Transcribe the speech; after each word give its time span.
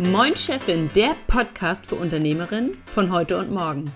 Moin 0.00 0.36
Chefin, 0.36 0.88
der 0.94 1.16
Podcast 1.26 1.84
für 1.84 1.96
Unternehmerinnen 1.96 2.80
von 2.94 3.10
heute 3.10 3.36
und 3.36 3.50
morgen. 3.50 3.92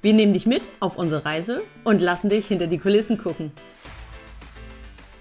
Wir 0.00 0.14
nehmen 0.14 0.32
dich 0.32 0.46
mit 0.46 0.62
auf 0.80 0.96
unsere 0.96 1.26
Reise 1.26 1.62
und 1.84 2.00
lassen 2.00 2.30
dich 2.30 2.46
hinter 2.46 2.66
die 2.66 2.78
Kulissen 2.78 3.18
gucken. 3.18 3.52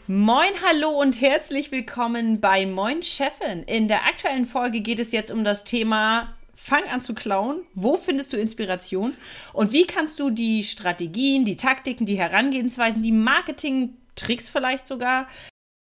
Moin, 0.07 0.53
hallo 0.65 0.91
und 0.91 1.19
herzlich 1.19 1.73
willkommen 1.73 2.39
bei 2.39 2.65
Moin 2.65 3.03
Chefin. 3.03 3.63
In 3.63 3.89
der 3.89 4.05
aktuellen 4.05 4.47
Folge 4.47 4.79
geht 4.79 4.99
es 4.99 5.11
jetzt 5.11 5.29
um 5.29 5.43
das 5.43 5.65
Thema 5.65 6.33
Fang 6.55 6.85
an 6.85 7.01
zu 7.01 7.13
klauen. 7.13 7.63
Wo 7.73 7.97
findest 7.97 8.31
du 8.31 8.37
Inspiration? 8.37 9.17
Und 9.51 9.73
wie 9.73 9.85
kannst 9.85 10.21
du 10.21 10.29
die 10.29 10.63
Strategien, 10.63 11.43
die 11.43 11.57
Taktiken, 11.57 12.05
die 12.05 12.17
Herangehensweisen, 12.17 13.03
die 13.03 13.11
Marketing-Tricks 13.11 14.47
vielleicht 14.47 14.87
sogar 14.87 15.27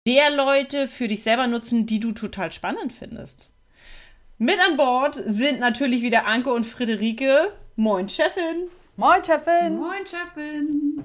der 0.08 0.32
Leute 0.32 0.88
für 0.88 1.06
dich 1.06 1.22
selber 1.22 1.46
nutzen, 1.46 1.86
die 1.86 2.00
du 2.00 2.10
total 2.10 2.50
spannend 2.50 2.92
findest? 2.92 3.53
Mit 4.38 4.58
an 4.58 4.76
Bord 4.76 5.20
sind 5.26 5.60
natürlich 5.60 6.02
wieder 6.02 6.26
Anke 6.26 6.52
und 6.52 6.64
Friederike. 6.64 7.52
Moin, 7.76 8.08
Chefin. 8.08 8.68
Moin, 8.96 9.24
Chefin. 9.24 9.76
Moin, 9.76 10.04
Chefin. 10.04 11.04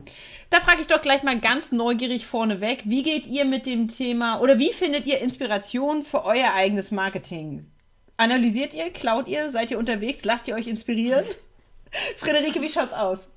Da 0.50 0.60
frage 0.60 0.82
ich 0.82 0.88
doch 0.88 1.02
gleich 1.02 1.22
mal 1.22 1.40
ganz 1.40 1.72
neugierig 1.72 2.26
vorneweg. 2.26 2.82
Wie 2.86 3.04
geht 3.04 3.28
ihr 3.28 3.46
mit 3.46 3.68
dem 3.68 3.88
Thema 3.88 4.40
oder 4.42 4.58
wie 4.58 4.74
findet 4.74 5.06
ihr 5.06 5.20
Inspiration 5.20 6.04
für 6.04 6.26
euer 6.26 6.54
eigenes 6.56 6.90
Marketing? 6.90 7.70
Analysiert 8.18 8.74
ihr, 8.74 8.92
klaut 8.92 9.28
ihr, 9.28 9.52
seid 9.52 9.70
ihr 9.70 9.78
unterwegs, 9.78 10.26
lasst 10.26 10.48
ihr 10.48 10.56
euch 10.56 10.68
inspirieren? 10.68 11.24
Friederike, 12.18 12.62
wie 12.62 12.70
schaut's 12.70 12.94
aus? 12.94 13.30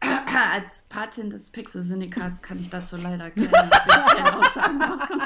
Als 0.52 0.84
Patin 0.88 1.30
des 1.30 1.50
Pixel-Syndikats 1.50 2.42
kann 2.42 2.60
ich 2.60 2.68
dazu 2.68 2.96
leider 2.96 3.30
keine 3.30 3.48
Aussagen 4.38 4.78
machen. 4.78 5.22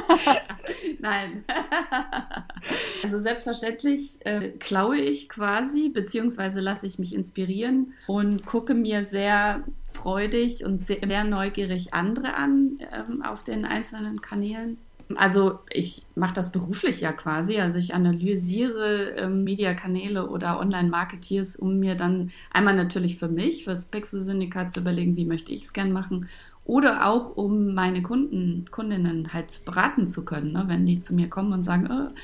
Nein. 0.98 1.44
Also 3.02 3.18
selbstverständlich 3.18 4.18
äh, 4.24 4.48
klaue 4.58 4.98
ich 4.98 5.28
quasi, 5.28 5.88
beziehungsweise 5.88 6.60
lasse 6.60 6.86
ich 6.86 6.98
mich 6.98 7.14
inspirieren 7.14 7.94
und 8.06 8.44
gucke 8.44 8.74
mir 8.74 9.04
sehr 9.04 9.64
freudig 9.92 10.64
und 10.64 10.80
sehr 10.80 11.24
neugierig 11.24 11.94
andere 11.94 12.34
an 12.34 12.78
ähm, 12.92 13.22
auf 13.22 13.42
den 13.42 13.64
einzelnen 13.64 14.20
Kanälen. 14.20 14.78
Also 15.16 15.58
ich 15.72 16.02
mache 16.14 16.34
das 16.34 16.52
beruflich 16.52 17.00
ja 17.00 17.12
quasi. 17.12 17.58
Also 17.58 17.78
ich 17.78 17.94
analysiere 17.94 19.16
ähm, 19.16 19.44
Mediakanäle 19.44 20.28
oder 20.28 20.60
Online-Marketeers, 20.60 21.56
um 21.56 21.78
mir 21.78 21.96
dann 21.96 22.30
einmal 22.52 22.76
natürlich 22.76 23.18
für 23.18 23.28
mich, 23.28 23.64
fürs 23.64 23.86
Pixel-Syndikat 23.86 24.70
zu 24.70 24.80
überlegen, 24.80 25.16
wie 25.16 25.24
möchte 25.24 25.52
ich 25.52 25.64
es 25.64 25.72
gern 25.72 25.92
machen. 25.92 26.28
Oder 26.70 27.08
auch, 27.08 27.36
um 27.36 27.74
meine 27.74 28.00
Kunden, 28.00 28.66
Kundinnen 28.70 29.32
halt 29.32 29.64
beraten 29.64 30.06
zu 30.06 30.24
können, 30.24 30.52
ne? 30.52 30.66
wenn 30.68 30.86
die 30.86 31.00
zu 31.00 31.16
mir 31.16 31.28
kommen 31.28 31.52
und 31.52 31.64
sagen, 31.64 31.88
oh, 31.90 32.14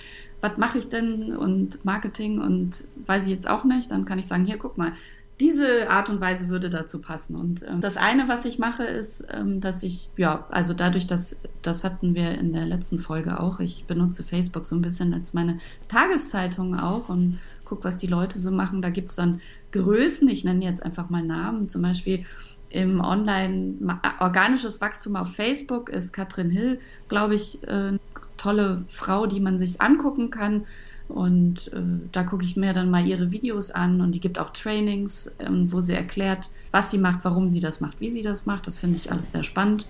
was 0.41 0.57
mache 0.57 0.79
ich 0.79 0.89
denn 0.89 1.37
und 1.37 1.85
Marketing 1.85 2.41
und 2.41 2.85
weiß 3.07 3.27
ich 3.27 3.33
jetzt 3.33 3.51
auch 3.51 3.65
nicht, 3.65 3.91
dann 3.91 4.05
kann 4.05 4.21
ich 4.21 4.29
sagen, 4.29 4.47
hier, 4.47 4.57
guck 4.57 4.79
mal, 4.79 4.93
diese 5.41 5.91
Art 5.91 6.11
und 6.11 6.21
Weise 6.21 6.49
würde 6.49 6.71
dazu 6.71 7.01
passen. 7.01 7.35
Und 7.35 7.65
ähm, 7.65 7.81
das 7.81 7.97
eine, 7.97 8.29
was 8.29 8.45
ich 8.45 8.61
mache, 8.61 8.85
ist, 8.85 9.27
ähm, 9.33 9.61
dass 9.61 9.83
ich, 9.83 10.11
ja, 10.17 10.47
also 10.49 10.75
dadurch, 10.75 11.09
dass, 11.09 11.37
das 11.63 11.83
hatten 11.83 12.15
wir 12.15 12.39
in 12.39 12.53
der 12.53 12.67
letzten 12.67 13.01
Folge 13.01 13.41
auch, 13.41 13.59
ich 13.59 13.87
benutze 13.87 14.23
Facebook 14.23 14.65
so 14.65 14.77
ein 14.77 14.83
bisschen 14.83 15.13
als 15.13 15.35
meine 15.35 15.59
Tageszeitung 15.89 16.79
auch 16.79 17.09
und 17.09 17.41
gucke, 17.65 17.83
was 17.83 17.97
die 17.97 18.07
Leute 18.07 18.39
so 18.39 18.53
machen. 18.53 18.81
Da 18.81 18.91
gibt 18.91 19.09
es 19.09 19.17
dann 19.17 19.41
Größen, 19.73 20.29
ich 20.29 20.45
nenne 20.45 20.65
jetzt 20.65 20.85
einfach 20.85 21.11
mal 21.11 21.25
Namen, 21.25 21.69
zum 21.69 21.83
Beispiel 21.83 22.25
im 22.71 23.01
Online 23.01 24.01
organisches 24.21 24.81
Wachstum 24.81 25.17
auf 25.17 25.35
Facebook 25.35 25.89
ist 25.89 26.13
Katrin 26.13 26.51
Hill, 26.51 26.79
glaube 27.09 27.35
ich, 27.35 27.63
äh, 27.67 27.99
tolle 28.37 28.85
Frau, 28.89 29.27
die 29.27 29.41
man 29.41 29.57
sich 29.57 29.81
angucken 29.81 30.31
kann 30.31 30.67
und 31.09 31.73
äh, 31.73 31.81
da 32.13 32.25
gucke 32.25 32.45
ich 32.45 32.57
mir 32.57 32.73
dann 32.73 32.91
mal 32.91 33.07
ihre 33.07 33.31
Videos 33.31 33.71
an 33.71 34.01
und 34.01 34.13
die 34.13 34.21
gibt 34.21 34.39
auch 34.39 34.51
Trainings, 34.51 35.33
ähm, 35.39 35.71
wo 35.73 35.81
sie 35.81 35.95
erklärt, 35.95 36.51
was 36.73 36.91
sie 36.91 36.99
macht, 36.99 37.25
warum 37.25 37.49
sie 37.49 37.61
das 37.61 37.81
macht, 37.81 38.01
wie 38.01 38.11
sie 38.11 38.23
das 38.23 38.47
macht. 38.47 38.67
Das 38.67 38.79
finde 38.79 38.97
ich 38.97 39.13
alles 39.13 39.31
sehr 39.31 39.45
spannend. 39.45 39.87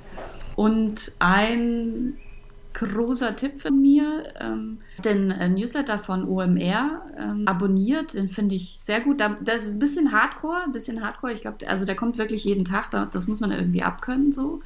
Und 0.57 1.13
ein 1.19 2.15
großer 2.77 3.35
Tipp 3.37 3.61
von 3.61 3.81
mir, 3.81 4.25
ähm, 4.39 4.79
den 5.03 5.31
äh, 5.31 5.49
Newsletter 5.49 5.99
von 5.99 6.29
OMR 6.29 7.07
ähm, 7.19 7.49
abonniert, 7.49 8.15
den 8.15 8.29
finde 8.29 8.55
ich 8.55 8.79
sehr 8.79 9.01
gut. 9.01 9.21
Da, 9.21 9.37
das 9.41 9.63
ist 9.63 9.75
ein 9.75 9.79
bisschen 9.79 10.13
Hardcore, 10.13 10.65
ein 10.65 10.73
bisschen 10.73 11.03
Hardcore. 11.03 11.33
Ich 11.33 11.41
glaube, 11.41 11.67
also 11.69 11.85
der 11.87 11.97
kommt 11.97 12.19
wirklich 12.19 12.45
jeden 12.45 12.65
Tag, 12.65 12.91
da, 12.91 13.07
das 13.07 13.27
muss 13.27 13.41
man 13.41 13.51
irgendwie 13.51 13.83
abkönnen 13.83 14.33
so. 14.33 14.61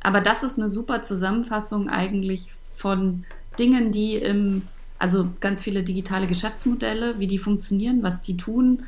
Aber 0.00 0.20
das 0.20 0.44
ist 0.44 0.58
eine 0.58 0.68
super 0.68 1.02
Zusammenfassung 1.02 1.88
eigentlich 1.88 2.50
von 2.72 3.24
Dingen, 3.58 3.90
die 3.90 4.16
im 4.16 4.62
also 4.98 5.28
ganz 5.40 5.60
viele 5.60 5.82
digitale 5.82 6.26
Geschäftsmodelle, 6.26 7.18
wie 7.18 7.26
die 7.26 7.36
funktionieren, 7.36 8.02
was 8.02 8.22
die 8.22 8.36
tun, 8.36 8.84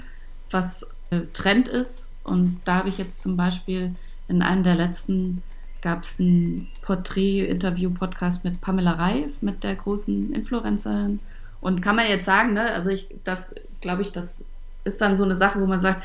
was 0.51 0.89
äh, 1.11 1.21
Trend 1.35 1.69
ist. 1.69 2.09
Und 2.25 2.61
da 2.65 2.77
habe 2.77 2.89
ich 2.89 2.97
jetzt 2.97 3.21
zum 3.21 3.37
Beispiel 3.37 3.95
in 4.27 4.41
einem 4.41 4.63
der 4.63 4.75
letzten 4.75 5.43
gab 5.83 6.03
es 6.03 6.19
ein 6.19 6.69
Porträt-Interview-Podcast 6.83 8.45
mit 8.45 8.61
Pamela 8.61 8.93
Reif, 8.93 9.43
mit 9.43 9.65
der 9.65 9.77
großen 9.77 10.33
Influencerin. 10.33 11.21
Und 11.61 11.83
kann 11.83 11.97
man 11.97 12.09
jetzt 12.09 12.25
sagen, 12.25 12.53
ne, 12.53 12.73
also 12.73 12.91
ich, 12.91 13.09
das 13.25 13.55
glaube 13.81 14.03
ich, 14.03 14.13
das 14.13 14.45
ist 14.85 15.01
dann 15.01 15.17
so 15.17 15.25
eine 15.25 15.37
Sache, 15.37 15.61
wo 15.61 15.67
man 15.67 15.79
sagt, 15.79 16.03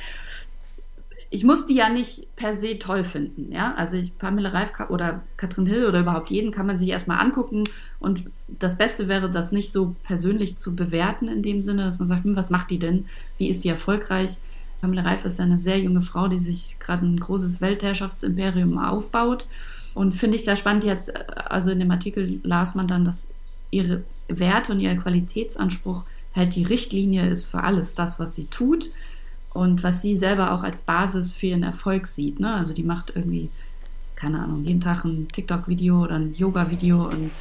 ich 1.30 1.44
muss 1.44 1.66
die 1.66 1.74
ja 1.74 1.90
nicht 1.90 2.36
per 2.36 2.54
se 2.54 2.78
toll 2.78 3.04
finden, 3.04 3.52
ja. 3.52 3.74
Also 3.74 3.98
ich, 3.98 4.16
Pamela 4.20 4.50
Reif 4.50 4.72
oder 4.90 5.24
Katrin 5.36 5.66
Hill 5.66 5.88
oder 5.88 6.02
überhaupt 6.02 6.30
jeden 6.30 6.52
kann 6.52 6.68
man 6.68 6.78
sich 6.78 6.90
erstmal 6.90 7.20
angucken 7.20 7.64
und 8.00 8.24
das 8.60 8.78
Beste 8.78 9.08
wäre, 9.08 9.32
das 9.32 9.52
nicht 9.52 9.72
so 9.72 9.96
persönlich 10.04 10.58
zu 10.58 10.76
bewerten 10.76 11.28
in 11.28 11.42
dem 11.42 11.64
Sinne, 11.64 11.86
dass 11.86 11.98
man 11.98 12.08
sagt, 12.08 12.24
hm, 12.24 12.36
was 12.36 12.52
macht 12.52 12.70
die 12.70 12.78
denn? 12.78 13.08
Wie 13.40 13.50
ist 13.50 13.64
die 13.64 13.70
erfolgreich? 13.70 14.38
Pamela 14.84 15.04
Reif 15.04 15.24
ist 15.24 15.40
eine 15.40 15.58
sehr 15.58 15.80
junge 15.80 16.02
Frau, 16.02 16.28
die 16.28 16.40
sich 16.40 16.78
gerade 16.78 17.06
ein 17.06 17.18
großes 17.18 17.62
Weltherrschaftsimperium 17.62 18.78
aufbaut 18.78 19.48
und 19.94 20.14
finde 20.14 20.36
ich 20.36 20.44
sehr 20.44 20.58
spannend. 20.58 20.84
Die 20.84 20.92
hat, 20.92 21.50
also 21.50 21.72
in 21.72 21.80
dem 21.80 21.90
Artikel 21.90 22.42
las 22.44 22.76
man 22.76 22.90
dann, 22.90 23.06
dass 23.06 23.30
ihre 23.72 24.04
Werte 24.28 24.74
und 24.74 24.82
ihr 24.82 24.94
Qualitätsanspruch 24.98 26.04
halt 26.36 26.58
die 26.58 26.66
Richtlinie 26.66 27.30
ist 27.30 27.46
für 27.46 27.64
alles 27.64 27.96
das, 27.96 28.20
was 28.20 28.36
sie 28.36 28.44
tut 28.48 28.90
und 29.54 29.84
was 29.84 30.02
sie 30.02 30.18
selber 30.18 30.52
auch 30.52 30.64
als 30.64 30.82
Basis 30.82 31.32
für 31.32 31.46
ihren 31.46 31.64
Erfolg 31.64 32.06
sieht. 32.06 32.42
Ne? 32.42 32.54
Also 32.54 32.74
die 32.74 32.84
macht 32.84 33.14
irgendwie, 33.16 33.50
keine 34.16 34.42
Ahnung, 34.42 34.66
jeden 34.66 34.82
Tag 34.82 35.06
ein 35.06 35.30
TikTok-Video 35.30 36.04
oder 36.04 36.16
ein 36.16 36.34
Yoga-Video 36.34 37.08
und 37.08 37.32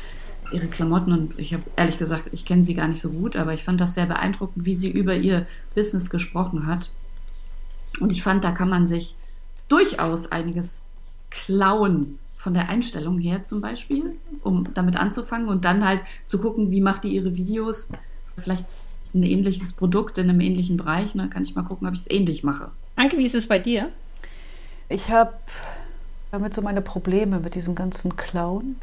ihre 0.52 0.68
Klamotten 0.68 1.12
und 1.12 1.38
ich 1.40 1.54
habe 1.54 1.64
ehrlich 1.74 1.98
gesagt, 1.98 2.28
ich 2.30 2.44
kenne 2.44 2.62
sie 2.62 2.74
gar 2.74 2.86
nicht 2.86 3.00
so 3.00 3.10
gut, 3.10 3.34
aber 3.34 3.52
ich 3.52 3.64
fand 3.64 3.80
das 3.80 3.94
sehr 3.94 4.06
beeindruckend, 4.06 4.64
wie 4.64 4.74
sie 4.74 4.92
über 4.92 5.16
ihr 5.16 5.44
Business 5.74 6.08
gesprochen 6.08 6.66
hat. 6.66 6.92
Und 8.02 8.10
ich 8.10 8.22
fand, 8.22 8.42
da 8.42 8.50
kann 8.50 8.68
man 8.68 8.84
sich 8.84 9.14
durchaus 9.68 10.32
einiges 10.32 10.82
klauen 11.30 12.18
von 12.36 12.52
der 12.52 12.68
Einstellung 12.68 13.18
her 13.20 13.44
zum 13.44 13.60
Beispiel, 13.60 14.16
um 14.42 14.74
damit 14.74 14.96
anzufangen 14.96 15.48
und 15.48 15.64
dann 15.64 15.84
halt 15.84 16.00
zu 16.26 16.40
gucken, 16.40 16.72
wie 16.72 16.80
macht 16.80 17.04
die 17.04 17.14
ihre 17.14 17.36
Videos. 17.36 17.90
Vielleicht 18.36 18.66
ein 19.14 19.22
ähnliches 19.22 19.74
Produkt 19.74 20.18
in 20.18 20.28
einem 20.28 20.40
ähnlichen 20.40 20.76
Bereich. 20.76 21.14
Ne? 21.14 21.28
Kann 21.28 21.44
ich 21.44 21.54
mal 21.54 21.62
gucken, 21.62 21.86
ob 21.86 21.94
ich 21.94 22.00
es 22.00 22.10
ähnlich 22.10 22.42
mache. 22.42 22.72
Anke, 22.96 23.18
wie 23.18 23.26
ist 23.26 23.36
es 23.36 23.46
bei 23.46 23.60
dir? 23.60 23.90
Ich 24.88 25.10
habe 25.10 25.34
damit 26.32 26.54
so 26.54 26.60
meine 26.60 26.82
Probleme 26.82 27.38
mit 27.38 27.54
diesem 27.54 27.76
ganzen 27.76 28.16
Clown. 28.16 28.76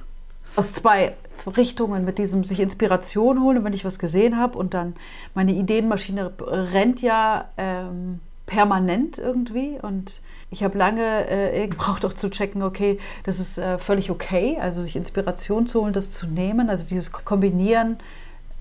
Aus 0.56 0.72
zwei, 0.72 1.16
zwei 1.36 1.52
Richtungen, 1.52 2.06
mit 2.06 2.20
diesem 2.20 2.46
sich 2.46 2.62
Inspiration 2.62 3.42
holen, 3.42 3.66
wenn 3.66 3.74
ich 3.74 3.84
was 3.84 4.00
gesehen 4.00 4.38
habe 4.38 4.58
und 4.58 4.74
dann 4.74 4.96
meine 5.36 5.52
Ideenmaschine 5.52 6.32
rennt 6.40 7.02
ja 7.02 7.50
ähm, 7.58 8.22
permanent 8.50 9.20
irgendwie 9.20 9.78
und 9.82 10.22
ich 10.52 10.64
habe 10.64 10.78
lange 10.78 11.30
äh, 11.30 11.68
gebraucht, 11.70 12.04
auch 12.06 12.14
zu 12.14 12.30
checken, 12.30 12.64
okay, 12.64 13.00
das 13.24 13.40
ist 13.40 13.58
äh, 13.58 13.78
völlig 13.78 14.10
okay, 14.10 14.58
also 14.60 14.82
sich 14.82 14.96
Inspiration 14.96 15.68
zu 15.68 15.82
holen, 15.82 15.94
das 15.94 16.12
zu 16.12 16.28
nehmen, 16.28 16.70
also 16.70 16.88
dieses 16.88 17.12
Kombinieren 17.12 17.98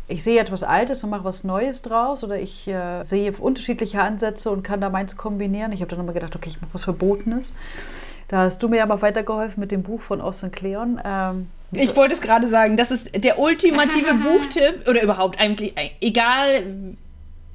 ich 0.09 0.25
sehe 0.25 0.41
etwas 0.41 0.63
Altes 0.63 1.05
und 1.05 1.11
mache 1.11 1.25
was 1.25 1.45
Neues 1.45 1.83
draus 1.83 2.25
oder 2.25 2.41
ich 2.41 2.67
äh, 2.67 3.03
sehe 3.03 3.31
unterschiedliche 3.33 4.01
Ansätze 4.01 4.51
und 4.51 4.63
kann 4.63 4.81
da 4.81 4.89
meins 4.89 5.17
kombinieren. 5.17 5.71
Ich 5.73 5.83
habe 5.83 5.91
dann 5.91 6.01
immer 6.01 6.15
gedacht, 6.15 6.35
okay, 6.35 6.49
ich 6.49 6.61
mache 6.61 6.73
was 6.73 6.85
Verbotenes. 6.85 7.53
Da 8.29 8.39
hast 8.39 8.63
du 8.63 8.69
mir 8.69 8.83
aber 8.83 9.01
weitergeholfen 9.03 9.61
mit 9.61 9.71
dem 9.71 9.83
Buch 9.83 10.01
von 10.01 10.21
Austin 10.21 10.51
Kleon. 10.51 11.01
Ähm, 11.05 11.49
ich 11.73 11.95
wollte 11.95 12.15
es 12.15 12.23
gerade 12.23 12.49
sagen, 12.49 12.79
das 12.79 12.91
ist 12.91 13.23
der 13.23 13.39
ultimative 13.39 14.15
Buchtipp 14.23 14.89
oder 14.89 15.03
überhaupt 15.03 15.39
eigentlich, 15.39 15.75
egal 16.01 16.47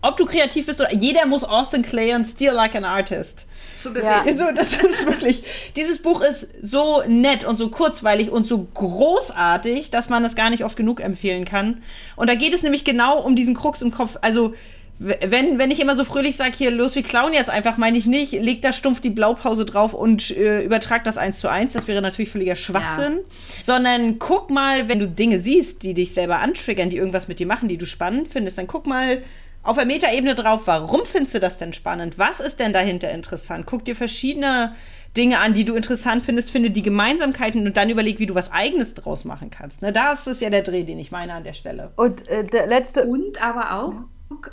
ob 0.04 0.18
du 0.18 0.26
kreativ 0.26 0.68
bist 0.68 0.80
oder 0.80 0.94
jeder 0.94 1.26
muss 1.26 1.44
Austin 1.44 1.82
Kleon 1.82 2.26
Steal 2.26 2.54
Like 2.54 2.76
an 2.76 2.84
Artist 2.84 3.48
zu 3.78 3.94
Befehl. 3.94 4.10
Ja. 4.10 4.38
So, 4.38 4.54
das 4.54 4.74
ist 4.84 5.08
wirklich, 5.08 5.44
dieses 5.76 6.00
Buch 6.00 6.22
ist 6.22 6.50
so 6.62 7.04
nett 7.08 7.46
und 7.46 7.58
so 7.58 7.70
kurzweilig 7.70 8.30
und 8.30 8.46
so 8.46 8.68
großartig, 8.74 9.92
dass 9.92 10.10
man 10.10 10.26
es 10.26 10.36
gar 10.36 10.50
nicht 10.50 10.66
oft 10.66 10.76
genug 10.76 11.02
empfehlen 11.02 11.46
kann. 11.46 11.82
Und 12.16 12.30
da 12.30 12.36
geht 12.36 12.54
es 12.54 12.64
nämlich 12.64 12.84
genau 12.84 13.20
um 13.20 13.36
diesen 13.36 13.56
Krux 13.56 13.82
im 13.82 13.92
Kopf. 13.92 14.18
Also, 14.22 14.54
wenn, 15.00 15.58
wenn 15.58 15.72
ich 15.72 15.80
immer 15.80 15.96
so 15.96 16.06
fröhlich 16.06 16.36
sage, 16.36 16.54
hier, 16.56 16.70
los, 16.70 16.96
wir 16.96 17.04
klauen 17.04 17.34
jetzt 17.34 17.50
einfach, 17.50 17.78
meine 17.78 17.98
ich 17.98 18.06
nicht, 18.06 18.34
leg 18.34 18.62
da 18.62 18.72
stumpf 18.72 19.02
die 19.02 19.10
Blaupause 19.10 19.66
drauf 19.66 19.94
und 19.94 20.32
äh, 20.32 20.64
übertrag 20.64 21.04
das 21.04 21.18
eins 21.18 21.40
zu 21.40 21.50
eins. 21.50 21.74
Das 21.74 21.88
wäre 21.88 22.02
natürlich 22.02 22.30
völliger 22.30 22.56
Schwachsinn. 22.56 23.14
Ja. 23.16 23.64
Sondern 23.64 24.20
guck 24.20 24.50
mal, 24.50 24.88
wenn 24.90 25.00
du 25.00 25.08
Dinge 25.08 25.40
siehst, 25.40 25.84
die 25.84 25.94
dich 25.94 26.14
selber 26.14 26.40
antriggern, 26.40 26.90
die 26.90 26.98
irgendwas 26.98 27.28
mit 27.28 27.40
dir 27.40 27.48
machen, 27.48 27.70
die 27.70 27.78
du 27.78 27.86
spannend 27.86 28.28
findest, 28.28 28.58
dann 28.58 28.68
guck 28.68 28.86
mal 28.86 29.24
auf 29.64 29.78
der 29.78 29.86
Metaebene 29.86 30.36
drauf, 30.36 30.64
warum 30.66 31.06
findest 31.06 31.36
du 31.36 31.40
das 31.40 31.58
denn 31.58 31.74
spannend? 31.74 32.20
Was 32.20 32.40
ist 32.40 32.60
denn 32.60 32.74
dahinter 32.74 33.10
interessant? 33.12 33.66
Guck 33.66 33.86
dir 33.86 33.96
verschiedene 33.96 34.76
Dinge 35.16 35.40
an, 35.40 35.54
die 35.54 35.64
du 35.64 35.76
interessant 35.76 36.24
findest, 36.24 36.52
finde 36.52 36.72
die 36.72 36.82
Gemeinsamkeiten 36.82 37.66
und 37.66 37.78
dann 37.78 37.90
überleg, 37.90 38.20
wie 38.20 38.26
du 38.26 38.36
was 38.36 38.52
Eigenes 38.52 38.94
draus 38.94 39.26
machen 39.26 39.50
kannst. 39.52 39.82
Ne, 39.82 39.92
das 39.92 40.28
ist 40.28 40.42
ja 40.42 40.50
der 40.50 40.64
Dreh, 40.64 40.84
den 40.84 41.00
ich 41.00 41.12
meine 41.12 41.34
an 41.34 41.44
der 41.44 41.54
Stelle. 41.54 41.92
Und 41.96 42.28
äh, 42.28 42.44
der 42.44 42.68
letzte. 42.68 43.06
Und 43.06 43.42
aber 43.42 43.74
auch, 43.80 43.94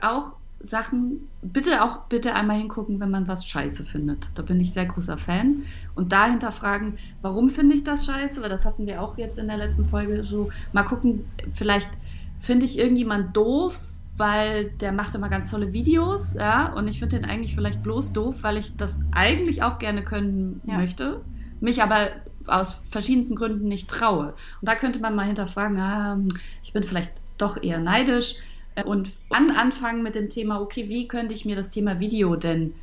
auch 0.03 0.33
Sachen, 0.63 1.29
bitte 1.41 1.83
auch 1.83 2.01
bitte 2.09 2.35
einmal 2.35 2.59
hingucken, 2.59 3.01
wenn 3.01 3.11
man 3.11 3.27
was 3.27 3.47
scheiße 3.47 3.85
findet. 3.85 4.29
Da 4.35 4.43
bin 4.43 4.61
ich 4.61 4.75
sehr 4.75 4.85
großer 4.85 5.17
Fan. 5.17 5.63
Und 5.95 6.13
dahinter 6.13 6.53
fragen, 6.53 6.97
warum 7.23 7.49
finde 7.49 7.75
ich 7.75 7.83
das 7.83 8.05
scheiße? 8.05 8.43
Weil 8.43 8.51
das 8.51 8.67
hatten 8.67 8.87
wir 8.87 9.01
auch 9.01 9.17
jetzt 9.17 9.39
in 9.39 9.49
der 9.49 9.57
letzten 9.57 9.87
Folge 9.87 10.23
so. 10.23 10.51
Mal 10.73 10.83
gucken, 10.83 11.25
vielleicht 11.51 11.91
finde 12.37 12.67
ich 12.67 12.79
irgendjemand 12.79 13.35
doof, 13.35 13.79
weil 14.21 14.71
der 14.71 14.93
macht 14.93 15.15
immer 15.15 15.31
ganz 15.31 15.51
tolle 15.51 15.73
Videos, 15.73 16.35
ja, 16.35 16.73
und 16.75 16.87
ich 16.87 16.99
finde 16.99 17.17
den 17.19 17.25
eigentlich 17.25 17.55
vielleicht 17.55 17.83
bloß 17.83 18.13
doof, 18.13 18.43
weil 18.43 18.59
ich 18.59 18.77
das 18.77 19.01
eigentlich 19.13 19.63
auch 19.63 19.79
gerne 19.79 20.05
können 20.05 20.61
ja. 20.67 20.77
möchte, 20.77 21.23
mich 21.61 21.83
aber 21.83 22.11
aus 22.47 22.75
verschiedensten 22.75 23.35
Gründen 23.35 23.67
nicht 23.67 23.89
traue. 23.89 24.35
Und 24.61 24.69
da 24.69 24.75
könnte 24.75 25.01
man 25.01 25.17
mal 25.17 25.27
hinterfragen, 25.27 25.81
ah, 25.81 26.19
ich 26.63 26.75
bin 26.75 26.83
vielleicht 26.83 27.13
doch 27.39 27.63
eher 27.63 27.81
neidisch 27.81 28.37
äh, 28.75 28.85
und 28.85 29.09
an 29.31 29.51
anfangen 29.51 30.03
mit 30.03 30.15
dem 30.15 30.29
Thema, 30.29 30.61
okay, 30.61 30.89
wie 30.91 31.09
könnte 31.09 31.35
ich 31.35 31.47
mir 31.47 31.57
das 31.57 31.71
Thema 31.71 31.99
Video 31.99 32.37
denn 32.37 32.75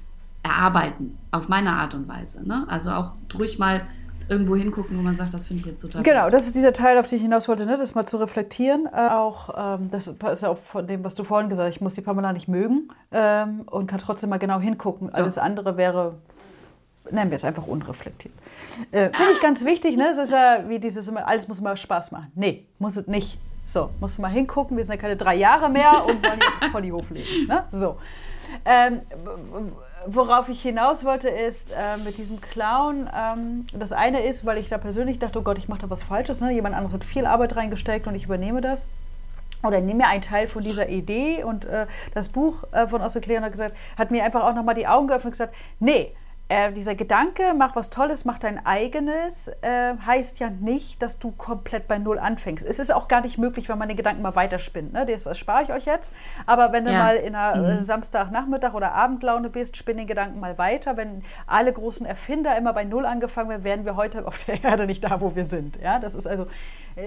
erarbeiten 0.42 1.20
auf 1.32 1.50
meine 1.50 1.74
Art 1.74 1.94
und 1.94 2.08
Weise, 2.08 2.48
ne? 2.48 2.66
Also 2.68 2.92
auch 2.92 3.14
ruhig 3.38 3.60
mal 3.60 3.88
irgendwo 4.30 4.56
hingucken, 4.56 4.98
wo 4.98 5.02
man 5.02 5.16
sagt, 5.16 5.34
das 5.34 5.46
finde 5.46 5.62
ich 5.62 5.68
jetzt 5.68 5.82
total 5.82 6.04
Genau, 6.04 6.30
das 6.30 6.46
ist 6.46 6.56
dieser 6.56 6.74
Teil, 6.74 6.98
auf 6.98 7.08
den 7.08 7.18
ich 7.18 7.22
hinaus 7.22 7.48
wollte, 7.48 7.66
ne? 7.66 7.78
das 7.78 7.96
mal 7.96 8.06
zu 8.06 8.18
reflektieren. 8.18 8.88
Äh, 8.94 9.10
auch, 9.10 9.78
ähm, 9.80 9.90
das 9.92 10.08
ist 10.08 10.44
ja 10.44 10.50
auch 10.50 10.58
von 10.58 10.86
dem, 10.86 11.04
was 11.04 11.16
du 11.16 11.24
vorhin 11.24 11.50
gesagt 11.50 11.68
hast, 11.68 11.76
ich 11.76 11.82
muss 11.82 11.94
die 11.94 12.02
Pamela 12.02 12.34
nicht 12.34 12.48
mögen 12.48 12.90
ähm, 13.12 13.62
und 13.66 13.88
kann 13.88 14.00
trotzdem 14.00 14.30
mal 14.30 14.38
genau 14.38 14.60
hingucken. 14.60 15.14
Alles 15.14 15.36
ja. 15.36 15.44
andere 15.44 15.78
wäre, 15.78 16.16
nennen 17.10 17.32
wir 17.32 17.36
es 17.36 17.46
einfach 17.46 17.68
unreflektiert. 17.68 18.34
Äh, 18.92 19.10
finde 19.14 19.32
ich 19.34 19.42
ganz 19.42 19.66
wichtig, 19.66 19.98
ne? 19.98 20.10
es 20.10 20.18
ist 20.18 20.32
ja 20.32 20.64
wie 20.68 20.80
dieses, 20.80 21.10
alles 21.10 21.48
muss 21.48 21.60
immer 21.60 21.76
Spaß 21.76 22.12
machen. 22.12 22.32
Nee, 22.36 22.66
muss 22.80 22.98
es 22.98 23.08
nicht. 23.08 23.40
So, 23.66 23.90
muss 24.00 24.18
mal 24.18 24.30
hingucken, 24.30 24.78
wir 24.78 24.86
sind 24.86 24.96
ja 24.96 25.02
keine 25.02 25.18
drei 25.18 25.36
Jahre 25.36 25.70
mehr 25.70 26.06
und 26.06 26.26
wollen 26.26 26.40
jetzt 26.40 26.64
auf 26.64 26.72
Ponyhof 26.72 27.10
leben. 27.12 27.48
Ne? 27.48 27.66
So. 27.72 27.98
Ähm, 28.64 29.02
worauf 30.06 30.50
ich 30.50 30.62
hinaus 30.62 31.06
wollte, 31.06 31.30
ist 31.30 31.72
äh, 31.72 31.98
mit 32.04 32.18
diesem 32.18 32.40
Clown. 32.42 33.10
Ähm, 33.16 33.68
das 33.74 33.92
eine 33.92 34.24
ist, 34.24 34.46
weil 34.46 34.58
ich 34.58 34.70
da 34.70 34.78
persönlich 34.78 35.20
dachte, 35.20 35.40
oh 35.40 35.42
Gott, 35.42 35.58
ich 35.58 35.68
mache 35.68 35.82
da 35.82 35.90
was 35.90 36.04
Falsches. 36.04 36.42
Ne? 36.42 36.54
Jemand 36.54 36.76
anderes 36.76 36.94
hat 36.94 37.04
viel 37.04 37.26
Arbeit 37.26 37.56
reingesteckt 37.56 38.08
und 38.08 38.16
ich 38.16 38.26
übernehme 38.26 38.62
das. 38.62 38.88
Oder 39.64 39.82
nehme 39.82 40.04
mir 40.04 40.08
einen 40.08 40.22
Teil 40.22 40.48
von 40.48 40.64
dieser 40.64 40.88
Idee 40.90 41.44
und 41.44 41.66
äh, 41.66 41.88
das 42.14 42.30
Buch 42.30 42.64
äh, 42.72 42.88
von 42.88 43.02
Osse 43.02 43.22
Kleon 43.22 43.44
hat 43.44 43.52
gesagt, 43.52 43.76
hat 43.98 44.12
mir 44.12 44.24
einfach 44.24 44.44
auch 44.44 44.54
nochmal 44.54 44.76
die 44.76 44.88
Augen 44.88 45.08
geöffnet 45.08 45.26
und 45.26 45.32
gesagt, 45.32 45.56
nee, 45.80 46.14
äh, 46.50 46.72
dieser 46.72 46.96
Gedanke, 46.96 47.54
mach 47.56 47.76
was 47.76 47.90
Tolles, 47.90 48.26
mach 48.26 48.40
dein 48.40 48.66
eigenes, 48.66 49.50
äh, 49.62 49.96
heißt 50.06 50.40
ja 50.40 50.50
nicht, 50.50 51.02
dass 51.02 51.20
du 51.20 51.32
komplett 51.32 51.88
bei 51.88 51.98
Null 51.98 52.20
anfängst. 52.20 52.66
Es 52.66 52.80
ist 52.80 52.94
auch 52.94 53.08
gar 53.08 53.22
nicht 53.22 53.38
möglich, 53.38 53.70
wenn 53.70 53.78
man 53.78 53.88
den 53.88 53.98
Gedanken 53.98 54.22
mal 54.22 54.36
weiterspinnt. 54.36 54.94
Ne? 54.94 55.06
Das, 55.06 55.24
das 55.24 55.38
spare 55.38 55.64
ich 55.64 55.72
euch 55.72 55.86
jetzt. 55.86 56.16
Aber 56.46 56.72
wenn 56.72 56.86
du 56.86 56.92
ja. 56.92 57.04
mal 57.04 57.16
in 57.18 57.36
einer 57.36 57.70
äh, 57.70 57.76
mhm. 57.76 57.82
Samstagnachmittag 57.82 58.74
oder 58.74 58.94
Abendlaune 58.94 59.50
bist, 59.50 59.78
spinn 59.78 59.98
den 59.98 60.08
Gedanken 60.08 60.40
mal 60.40 60.58
weiter. 60.58 60.98
Wenn 60.98 61.24
alle 61.46 61.74
großen 61.74 62.06
Erfinder 62.06 62.58
immer 62.58 62.74
bei 62.74 62.84
Null 62.84 63.06
angefangen 63.06 63.50
wären, 63.50 63.64
wären 63.64 63.86
wir 63.86 63.96
heute 63.96 64.26
auf 64.26 64.44
der 64.46 64.64
Erde 64.64 64.86
nicht 64.86 65.04
da, 65.04 65.22
wo 65.22 65.36
wir 65.36 65.46
sind. 65.46 65.80
Ja, 65.82 66.00
das 66.00 66.16
ist 66.16 66.28
also, 66.28 66.44
äh, 66.44 66.48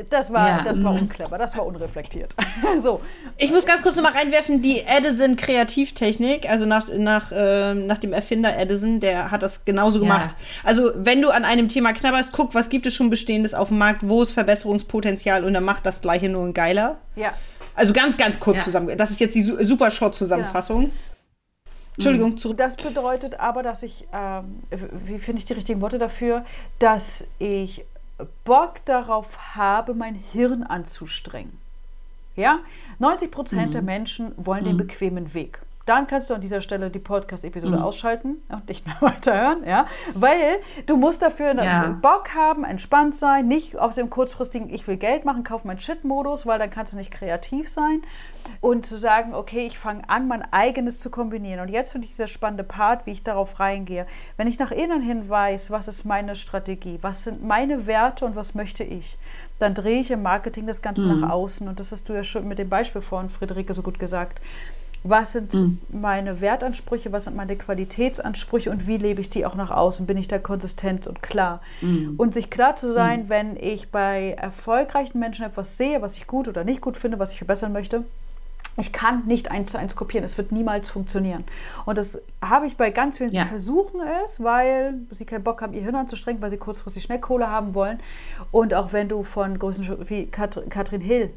das 0.08 0.32
war, 0.32 0.48
ja. 0.48 0.62
das 0.62 0.82
war 0.84 0.92
mhm. 0.92 1.00
unclever, 1.00 1.36
das 1.36 1.56
war 1.56 1.66
unreflektiert. 1.66 2.34
so. 2.80 3.00
Ich 3.38 3.50
muss 3.50 3.66
ganz 3.66 3.82
kurz 3.82 3.96
nochmal 3.96 4.12
reinwerfen, 4.12 4.62
die 4.62 4.82
Edison 4.82 5.36
Kreativtechnik, 5.36 6.48
also 6.48 6.64
nach, 6.64 6.86
nach, 6.88 7.32
äh, 7.32 7.74
nach 7.74 7.98
dem 7.98 8.12
Erfinder 8.12 8.56
Edison, 8.56 9.00
der 9.00 9.30
hat 9.30 9.42
das 9.42 9.64
genauso 9.64 9.98
gemacht. 9.98 10.34
Also, 10.64 10.92
wenn 10.94 11.20
du 11.20 11.30
an 11.30 11.44
einem 11.44 11.68
Thema 11.68 11.92
knabberst, 11.92 12.32
guck, 12.32 12.54
was 12.54 12.68
gibt 12.68 12.86
es 12.86 12.94
schon 12.94 13.10
Bestehendes 13.10 13.54
auf 13.54 13.68
dem 13.68 13.78
Markt, 13.78 14.08
wo 14.08 14.22
ist 14.22 14.32
Verbesserungspotenzial 14.32 15.44
und 15.44 15.54
dann 15.54 15.64
macht 15.64 15.84
das 15.86 16.00
Gleiche 16.00 16.28
nur 16.28 16.44
ein 16.44 16.54
geiler. 16.54 16.98
Ja. 17.16 17.32
Also 17.74 17.92
ganz, 17.92 18.16
ganz 18.16 18.38
kurz 18.38 18.58
ja. 18.58 18.64
zusammen. 18.64 18.96
Das 18.96 19.10
ist 19.10 19.20
jetzt 19.20 19.34
die 19.34 19.42
super 19.42 19.90
Short-Zusammenfassung. 19.90 20.84
Ja. 20.84 20.90
Entschuldigung, 21.96 22.36
zurück. 22.36 22.56
Das 22.56 22.76
bedeutet 22.76 23.38
aber, 23.40 23.62
dass 23.62 23.82
ich, 23.82 24.06
ähm, 24.12 24.62
wie 25.04 25.18
finde 25.18 25.40
ich 25.40 25.44
die 25.44 25.52
richtigen 25.52 25.80
Worte 25.80 25.98
dafür, 25.98 26.44
dass 26.78 27.26
ich 27.38 27.84
Bock 28.44 28.84
darauf 28.84 29.56
habe, 29.56 29.94
mein 29.94 30.14
Hirn 30.14 30.62
anzustrengen. 30.62 31.58
Ja? 32.36 32.60
90 32.98 33.30
Prozent 33.30 33.68
mhm. 33.68 33.72
der 33.72 33.82
Menschen 33.82 34.32
wollen 34.36 34.62
mhm. 34.62 34.68
den 34.68 34.76
bequemen 34.76 35.34
Weg 35.34 35.60
dann 35.86 36.06
kannst 36.06 36.30
du 36.30 36.34
an 36.34 36.40
dieser 36.40 36.60
Stelle 36.60 36.90
die 36.90 36.98
Podcast-Episode 36.98 37.76
mhm. 37.76 37.82
ausschalten 37.82 38.42
und 38.48 38.68
nicht 38.68 38.86
mehr 38.86 38.96
weiterhören, 39.00 39.64
ja, 39.66 39.86
weil 40.14 40.60
du 40.86 40.96
musst 40.96 41.22
dafür 41.22 41.54
ja. 41.54 41.98
Bock 42.00 42.34
haben, 42.34 42.64
entspannt 42.64 43.14
sein, 43.14 43.48
nicht 43.48 43.76
aus 43.76 43.96
dem 43.96 44.10
kurzfristigen 44.10 44.70
Ich 44.70 44.86
will 44.86 44.96
Geld 44.96 45.24
machen, 45.24 45.42
kauf 45.42 45.64
mein 45.64 45.78
Shit-Modus, 45.78 46.46
weil 46.46 46.58
dann 46.58 46.70
kannst 46.70 46.92
du 46.92 46.96
nicht 46.96 47.10
kreativ 47.10 47.68
sein 47.68 48.02
und 48.60 48.86
zu 48.86 48.96
sagen, 48.96 49.34
okay, 49.34 49.66
ich 49.66 49.78
fange 49.78 50.08
an, 50.08 50.28
mein 50.28 50.42
eigenes 50.52 51.00
zu 51.00 51.10
kombinieren. 51.10 51.60
Und 51.60 51.68
jetzt 51.68 51.92
finde 51.92 52.06
ich 52.06 52.12
dieser 52.12 52.26
spannende 52.26 52.64
Part, 52.64 53.06
wie 53.06 53.12
ich 53.12 53.22
darauf 53.22 53.60
reingehe. 53.60 54.06
Wenn 54.36 54.46
ich 54.46 54.58
nach 54.58 54.70
innen 54.70 55.02
hin 55.02 55.28
weiß, 55.28 55.70
was 55.70 55.88
ist 55.88 56.04
meine 56.04 56.36
Strategie, 56.36 56.98
was 57.02 57.24
sind 57.24 57.42
meine 57.44 57.86
Werte 57.86 58.24
und 58.24 58.36
was 58.36 58.54
möchte 58.54 58.84
ich, 58.84 59.16
dann 59.58 59.74
drehe 59.74 60.00
ich 60.00 60.10
im 60.10 60.22
Marketing 60.22 60.66
das 60.66 60.82
Ganze 60.82 61.06
mhm. 61.06 61.20
nach 61.20 61.30
außen. 61.30 61.68
Und 61.68 61.80
das 61.80 61.92
hast 61.92 62.08
du 62.08 62.12
ja 62.12 62.24
schon 62.24 62.48
mit 62.48 62.58
dem 62.58 62.68
Beispiel 62.68 63.02
von 63.02 63.30
Friederike 63.30 63.74
so 63.74 63.82
gut 63.82 63.98
gesagt. 63.98 64.40
Was 65.02 65.32
sind 65.32 65.54
mhm. 65.54 65.80
meine 65.88 66.40
Wertansprüche, 66.40 67.10
was 67.10 67.24
sind 67.24 67.36
meine 67.36 67.56
Qualitätsansprüche 67.56 68.70
und 68.70 68.86
wie 68.86 68.98
lebe 68.98 69.20
ich 69.20 69.30
die 69.30 69.46
auch 69.46 69.54
nach 69.54 69.70
außen? 69.70 70.06
Bin 70.06 70.18
ich 70.18 70.28
da 70.28 70.38
konsistent 70.38 71.06
und 71.06 71.22
klar? 71.22 71.62
Mhm. 71.80 72.14
Und 72.18 72.34
sich 72.34 72.50
klar 72.50 72.76
zu 72.76 72.92
sein, 72.92 73.24
mhm. 73.24 73.28
wenn 73.30 73.56
ich 73.56 73.90
bei 73.90 74.32
erfolgreichen 74.32 75.18
Menschen 75.18 75.46
etwas 75.46 75.76
sehe, 75.78 76.02
was 76.02 76.16
ich 76.16 76.26
gut 76.26 76.48
oder 76.48 76.64
nicht 76.64 76.82
gut 76.82 76.98
finde, 76.98 77.18
was 77.18 77.32
ich 77.32 77.38
verbessern 77.38 77.72
möchte, 77.72 78.04
ich 78.76 78.92
kann 78.92 79.26
nicht 79.26 79.50
eins 79.50 79.72
zu 79.72 79.78
eins 79.78 79.96
kopieren. 79.96 80.24
Es 80.24 80.38
wird 80.38 80.52
niemals 80.52 80.88
funktionieren. 80.88 81.44
Und 81.86 81.98
das 81.98 82.20
habe 82.42 82.66
ich 82.66 82.76
bei 82.76 82.90
ganz 82.90 83.18
vielen, 83.18 83.30
ja. 83.30 83.46
versuchen 83.46 84.00
es, 84.24 84.42
weil 84.42 84.94
sie 85.10 85.24
keinen 85.24 85.44
Bock 85.44 85.60
haben, 85.62 85.72
ihr 85.72 85.82
Hirn 85.82 85.96
anzustrengen, 85.96 86.40
weil 86.40 86.50
sie 86.50 86.56
kurzfristig 86.56 87.02
Schnellkohle 87.02 87.48
haben 87.48 87.74
wollen. 87.74 87.98
Und 88.50 88.74
auch 88.74 88.92
wenn 88.92 89.08
du 89.08 89.22
von 89.22 89.58
Größen 89.58 90.08
wie 90.08 90.26
Katrin 90.26 91.00
Hill 91.00 91.30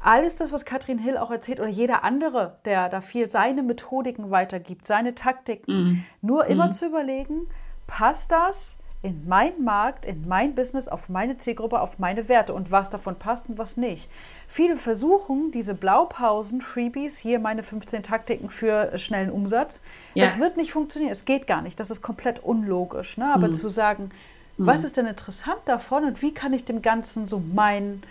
alles 0.00 0.36
das, 0.36 0.52
was 0.52 0.64
Katrin 0.64 0.98
Hill 0.98 1.18
auch 1.18 1.30
erzählt 1.30 1.60
oder 1.60 1.68
jeder 1.68 2.04
andere, 2.04 2.58
der 2.64 2.88
da 2.88 3.00
viel 3.00 3.28
seine 3.28 3.62
Methodiken 3.62 4.30
weitergibt, 4.30 4.86
seine 4.86 5.14
Taktiken, 5.14 5.72
mm. 5.72 6.04
nur 6.22 6.46
immer 6.46 6.68
mm. 6.68 6.72
zu 6.72 6.86
überlegen, 6.86 7.48
passt 7.86 8.32
das 8.32 8.78
in 9.02 9.26
meinen 9.26 9.64
Markt, 9.64 10.04
in 10.04 10.28
mein 10.28 10.54
Business, 10.54 10.88
auf 10.88 11.08
meine 11.08 11.38
Zielgruppe, 11.38 11.80
auf 11.80 11.98
meine 11.98 12.28
Werte 12.28 12.52
und 12.52 12.70
was 12.70 12.90
davon 12.90 13.16
passt 13.16 13.48
und 13.48 13.56
was 13.56 13.76
nicht. 13.76 14.10
Viele 14.46 14.76
versuchen 14.76 15.50
diese 15.52 15.74
Blaupausen, 15.74 16.60
Freebies, 16.60 17.18
hier 17.18 17.38
meine 17.38 17.62
15 17.62 18.02
Taktiken 18.02 18.50
für 18.50 18.96
schnellen 18.98 19.30
Umsatz. 19.30 19.82
Ja. 20.14 20.24
Das 20.24 20.38
wird 20.38 20.56
nicht 20.56 20.72
funktionieren. 20.72 21.12
Es 21.12 21.24
geht 21.24 21.46
gar 21.46 21.62
nicht. 21.62 21.80
Das 21.80 21.90
ist 21.90 22.02
komplett 22.02 22.42
unlogisch. 22.42 23.16
Ne? 23.16 23.32
Aber 23.32 23.48
mm. 23.48 23.54
zu 23.54 23.68
sagen, 23.68 24.10
was 24.58 24.84
ist 24.84 24.98
denn 24.98 25.06
interessant 25.06 25.60
davon 25.64 26.04
und 26.04 26.20
wie 26.20 26.34
kann 26.34 26.52
ich 26.52 26.66
dem 26.66 26.82
Ganzen 26.82 27.24
so 27.24 27.42
mein 27.54 28.02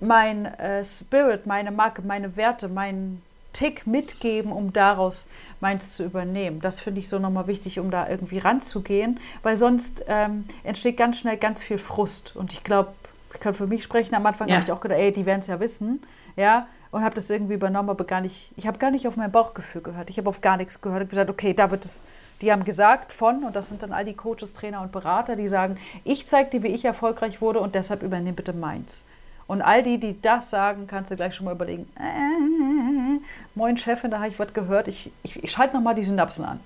mein 0.00 0.46
äh, 0.46 0.84
Spirit, 0.84 1.46
meine 1.46 1.70
Marke, 1.70 2.02
meine 2.02 2.36
Werte, 2.36 2.68
meinen 2.68 3.22
Tick 3.52 3.86
mitgeben, 3.86 4.52
um 4.52 4.72
daraus 4.72 5.28
meins 5.60 5.96
zu 5.96 6.04
übernehmen. 6.04 6.60
Das 6.60 6.80
finde 6.80 7.00
ich 7.00 7.08
so 7.08 7.18
nochmal 7.18 7.46
wichtig, 7.46 7.78
um 7.78 7.90
da 7.90 8.08
irgendwie 8.08 8.38
ranzugehen, 8.38 9.18
weil 9.42 9.56
sonst 9.56 10.04
ähm, 10.08 10.44
entsteht 10.62 10.98
ganz 10.98 11.18
schnell 11.18 11.38
ganz 11.38 11.62
viel 11.62 11.78
Frust. 11.78 12.36
Und 12.36 12.52
ich 12.52 12.62
glaube, 12.64 12.92
ich 13.32 13.40
kann 13.40 13.54
für 13.54 13.66
mich 13.66 13.82
sprechen, 13.82 14.14
am 14.14 14.26
Anfang 14.26 14.48
ja. 14.48 14.56
habe 14.56 14.64
ich 14.64 14.72
auch 14.72 14.80
gedacht, 14.80 14.98
ey, 14.98 15.12
die 15.12 15.24
werden 15.24 15.40
es 15.40 15.46
ja 15.46 15.58
wissen, 15.58 16.02
ja, 16.36 16.66
und 16.90 17.02
habe 17.02 17.14
das 17.14 17.28
irgendwie 17.30 17.54
übernommen, 17.54 17.90
aber 17.90 18.04
gar 18.04 18.20
nicht, 18.20 18.50
ich 18.56 18.66
habe 18.66 18.78
gar 18.78 18.90
nicht 18.90 19.08
auf 19.08 19.16
mein 19.16 19.32
Bauchgefühl 19.32 19.82
gehört. 19.82 20.08
Ich 20.08 20.18
habe 20.18 20.28
auf 20.28 20.40
gar 20.40 20.56
nichts 20.56 20.80
gehört. 20.80 21.00
Ich 21.00 21.06
habe 21.06 21.10
gesagt, 21.10 21.30
okay, 21.30 21.52
da 21.52 21.70
wird 21.70 21.84
es, 21.84 22.04
die 22.40 22.52
haben 22.52 22.64
gesagt 22.64 23.12
von, 23.12 23.44
und 23.44 23.56
das 23.56 23.68
sind 23.68 23.82
dann 23.82 23.92
all 23.92 24.04
die 24.04 24.14
Coaches, 24.14 24.54
Trainer 24.54 24.80
und 24.82 24.92
Berater, 24.92 25.36
die 25.36 25.48
sagen, 25.48 25.78
ich 26.04 26.26
zeige 26.26 26.50
dir, 26.50 26.62
wie 26.62 26.68
ich 26.68 26.84
erfolgreich 26.84 27.40
wurde 27.40 27.60
und 27.60 27.74
deshalb 27.74 28.02
übernehme 28.02 28.34
bitte 28.34 28.52
meins. 28.52 29.06
Und 29.46 29.62
all 29.62 29.82
die, 29.82 29.98
die 29.98 30.20
das 30.20 30.50
sagen, 30.50 30.86
kannst 30.86 31.10
du 31.10 31.16
gleich 31.16 31.34
schon 31.34 31.44
mal 31.44 31.52
überlegen, 31.52 31.88
äh, 31.98 33.20
moin 33.54 33.76
Chefin, 33.76 34.10
da 34.10 34.18
habe 34.18 34.28
ich 34.28 34.38
was 34.38 34.52
gehört, 34.52 34.88
ich, 34.88 35.10
ich, 35.22 35.42
ich 35.42 35.50
schalte 35.52 35.76
nochmal 35.76 35.94
die 35.94 36.04
Synapsen 36.04 36.44
an. 36.44 36.60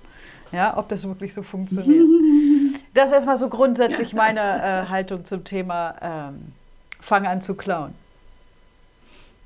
Ja, 0.51 0.77
ob 0.77 0.89
das 0.89 1.07
wirklich 1.07 1.33
so 1.33 1.43
funktioniert. 1.43 2.05
das 2.93 3.09
ist 3.09 3.13
erstmal 3.13 3.37
so 3.37 3.49
grundsätzlich 3.49 4.13
meine 4.13 4.41
äh, 4.41 4.89
Haltung 4.89 5.23
zum 5.25 5.43
Thema 5.43 5.95
ähm, 6.01 6.53
Fang 6.99 7.25
an 7.25 7.41
zu 7.41 7.55
klauen. 7.55 7.93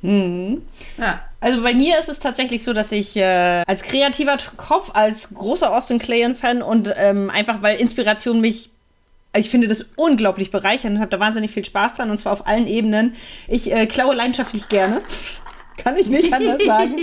Mhm. 0.01 0.61
Ja. 0.97 1.21
Also 1.39 1.61
bei 1.61 1.73
mir 1.73 1.99
ist 1.99 2.09
es 2.09 2.19
tatsächlich 2.19 2.63
so, 2.63 2.73
dass 2.73 2.91
ich 2.91 3.15
äh, 3.17 3.63
als 3.67 3.83
kreativer 3.83 4.37
Kopf, 4.57 4.91
als 4.93 5.33
großer 5.33 5.75
Austin 5.75 5.99
Kleon-Fan 5.99 6.61
und 6.61 6.93
ähm, 6.95 7.29
einfach 7.29 7.61
weil 7.61 7.79
Inspiration 7.79 8.41
mich 8.41 8.71
ich 9.37 9.49
finde 9.49 9.67
das 9.67 9.85
unglaublich 9.95 10.51
bereichernd 10.51 10.95
und 10.95 11.01
habe 11.01 11.11
da 11.11 11.19
wahnsinnig 11.19 11.51
viel 11.51 11.65
Spaß 11.65 11.95
dran 11.95 12.11
und 12.11 12.17
zwar 12.17 12.33
auf 12.33 12.47
allen 12.47 12.67
Ebenen. 12.67 13.15
Ich 13.47 13.71
äh, 13.71 13.85
klaue 13.85 14.15
leidenschaftlich 14.15 14.69
gerne. 14.69 15.01
Kann 15.77 15.97
ich 15.97 16.07
nicht 16.07 16.33
anders 16.33 16.63
sagen. 16.65 16.97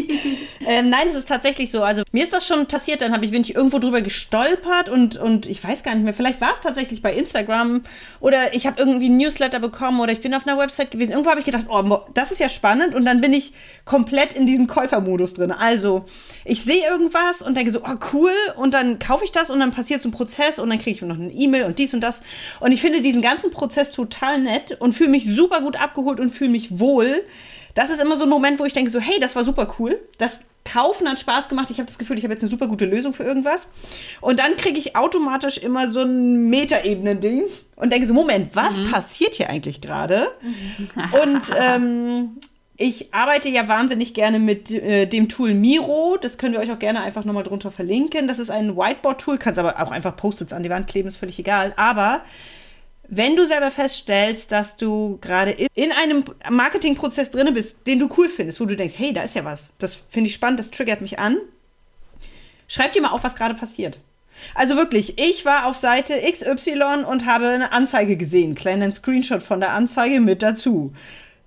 ähm, 0.67 0.91
nein, 0.91 1.09
es 1.09 1.15
ist 1.15 1.29
tatsächlich 1.29 1.71
so. 1.71 1.83
Also 1.83 2.03
mir 2.13 2.25
ist 2.25 2.33
das 2.33 2.47
schon 2.47 2.67
passiert, 2.67 3.03
dann 3.03 3.23
ich, 3.23 3.31
bin 3.31 3.43
ich 3.43 3.55
irgendwo 3.55 3.79
drüber 3.79 4.03
gestolpert 4.03 4.89
und, 4.89 5.17
und 5.17 5.47
ich 5.47 5.63
weiß 5.63 5.83
gar 5.83 5.95
nicht 5.95 6.05
mehr, 6.05 6.15
vielleicht 6.15 6.41
war 6.41 6.53
es 6.55 6.61
tatsächlich 6.61 7.03
bei 7.03 7.15
Instagram 7.15 7.83
oder 8.21 8.55
ich 8.55 8.67
habe 8.67 8.79
irgendwie 8.79 9.09
ein 9.09 9.17
Newsletter 9.17 9.61
bekommen 9.61 10.01
oder 10.01 10.13
ich 10.13 10.21
bin 10.21 10.35
auf 10.35 10.47
einer 10.47 10.59
Website 10.59 10.91
gewesen. 10.91 11.11
Irgendwo 11.13 11.31
habe 11.31 11.41
ich 11.41 11.47
gedacht, 11.47 11.67
oh, 11.69 12.01
das 12.15 12.33
ist 12.33 12.39
ja 12.39 12.49
spannend 12.49 12.95
und 12.95 13.05
dann 13.05 13.21
bin 13.21 13.33
ich 13.33 13.53
komplett 13.85 14.33
in 14.33 14.47
diesem 14.47 14.67
Käufermodus 14.67 15.35
drin. 15.35 15.53
Also 15.53 16.05
ich 16.45 16.63
sehe 16.63 16.83
irgendwas 16.89 17.43
und 17.43 17.57
denke 17.57 17.73
so, 17.73 17.81
oh 17.81 17.97
cool 18.13 18.33
und 18.57 18.73
dann 18.75 18.99
kaufe 18.99 19.25
ich 19.25 19.33
das 19.33 19.51
und 19.51 19.61
dann 19.61 19.71
passiert 19.71 20.03
so 20.03 20.09
ein 20.09 20.13
Prozess 20.13 20.59
und 20.59 20.71
dann 20.71 20.79
kriege 20.79 20.97
ich 20.97 21.03
noch 21.03 21.17
eine 21.17 21.33
E-Mail 21.33 21.65
und 21.65 21.79
dies 21.79 21.95
und 21.95 22.01
das. 22.01 22.23
Und 22.61 22.73
ich 22.73 22.81
finde 22.81 23.03
diesen 23.03 23.23
ganzen 23.23 23.51
Prozess 23.51 23.91
total 23.91 24.41
nett 24.41 24.77
und 24.81 24.95
fühle 24.95 25.11
mich 25.11 25.27
super 25.27 25.61
gut 25.61 25.81
abgeholt 25.81 26.21
und 26.21 26.31
fühle 26.31 26.51
mich 26.51 26.79
wohl 26.79 27.23
das 27.75 27.91
ist 27.91 28.01
immer 28.01 28.17
so 28.17 28.25
ein 28.25 28.31
Moment, 28.31 28.59
wo 28.59 28.65
ich 28.65 28.73
denke 28.73 28.91
so, 28.91 29.01
hey, 29.01 29.19
das 29.21 29.37
war 29.37 29.45
super 29.45 29.75
cool. 29.79 30.01
Das 30.19 30.41
Kaufen 30.65 31.09
hat 31.09 31.19
Spaß 31.19 31.49
gemacht. 31.49 31.71
Ich 31.71 31.79
habe 31.79 31.87
das 31.87 31.99
Gefühl, 31.99 32.19
ich 32.19 32.25
habe 32.25 32.35
jetzt 32.35 32.43
eine 32.43 32.51
super 32.51 32.69
gute 32.69 32.85
Lösung 32.85 33.15
für 33.15 33.25
irgendwas. 33.25 33.69
Und 34.21 34.39
dann 34.39 34.57
kriege 34.57 34.79
ich 34.79 34.95
automatisch 34.95 35.59
immer 35.59 35.91
so 35.91 36.03
ein 36.03 36.49
Metaebenen-Ding 36.51 37.45
und 37.77 37.91
denke 37.91 38.07
so, 38.07 38.15
Moment, 38.15 38.55
was 38.55 38.79
mhm. 38.79 38.91
passiert 38.91 39.35
hier 39.35 39.51
eigentlich 39.51 39.81
gerade? 39.81 40.29
und 41.25 41.53
ähm, 41.61 42.39
ich 42.77 43.13
arbeite 43.13 43.49
ja 43.49 43.69
wahnsinnig 43.69 44.15
gerne 44.15 44.39
mit 44.39 44.71
äh, 44.71 45.07
dem 45.07 45.29
Tool 45.29 45.55
Miro. 45.55 46.17
Das 46.21 46.39
können 46.39 46.53
wir 46.55 46.61
euch 46.61 46.73
auch 46.73 46.79
gerne 46.79 47.01
einfach 47.01 47.25
nochmal 47.25 47.45
drunter 47.45 47.71
verlinken. 47.71 48.29
Das 48.29 48.39
ist 48.39 48.51
ein 48.51 48.77
Whiteboard-Tool, 48.77 49.39
kannst 49.39 49.59
aber 49.59 49.81
auch 49.81 49.91
einfach 49.91 50.17
Post-its 50.17 50.53
an 50.53 50.63
die 50.63 50.71
Wand 50.71 50.87
kleben, 50.87 51.09
ist 51.09 51.17
völlig 51.17 51.39
egal. 51.39 51.73
Aber 51.77 52.23
wenn 53.15 53.37
du 53.37 53.45
selber 53.45 53.71
feststellst, 53.71 54.51
dass 54.53 54.79
du 54.79 55.19
gerade 55.21 55.51
in 55.51 55.93
einem 55.93 56.25
Marketingprozess 56.49 57.31
drin 57.31 57.53
bist, 57.53 57.87
den 57.87 57.99
du 57.99 58.09
cool 58.17 58.31
findest, 58.31 58.59
wo 58.59 58.65
du 58.65 58.75
denkst, 58.75 58.95
hey, 58.97 59.13
da 59.13 59.23
ist 59.23 59.35
ja 59.35 59.45
was, 59.45 59.69
das 59.79 60.03
finde 60.09 60.29
ich 60.29 60.35
spannend, 60.35 60.59
das 60.59 60.71
triggert 60.71 61.03
mich 61.03 61.19
an, 61.19 61.37
schreib 62.69 62.95
dir 62.95 63.03
mal 63.03 63.11
auf, 63.11 63.23
was 63.23 63.37
gerade 63.37 63.53
passiert. 63.53 63.99
Also 64.55 64.77
wirklich, 64.77 65.19
ich 65.19 65.45
war 65.45 65.67
auf 65.67 65.77
Seite 65.77 66.15
XY 66.23 67.05
und 67.07 67.27
habe 67.27 67.49
eine 67.49 67.73
Anzeige 67.73 68.17
gesehen, 68.17 68.55
kleinen 68.55 68.95
Screenshot 68.95 69.43
von 69.43 69.61
der 69.61 69.73
Anzeige 69.73 70.19
mit 70.21 70.41
dazu. 70.43 70.95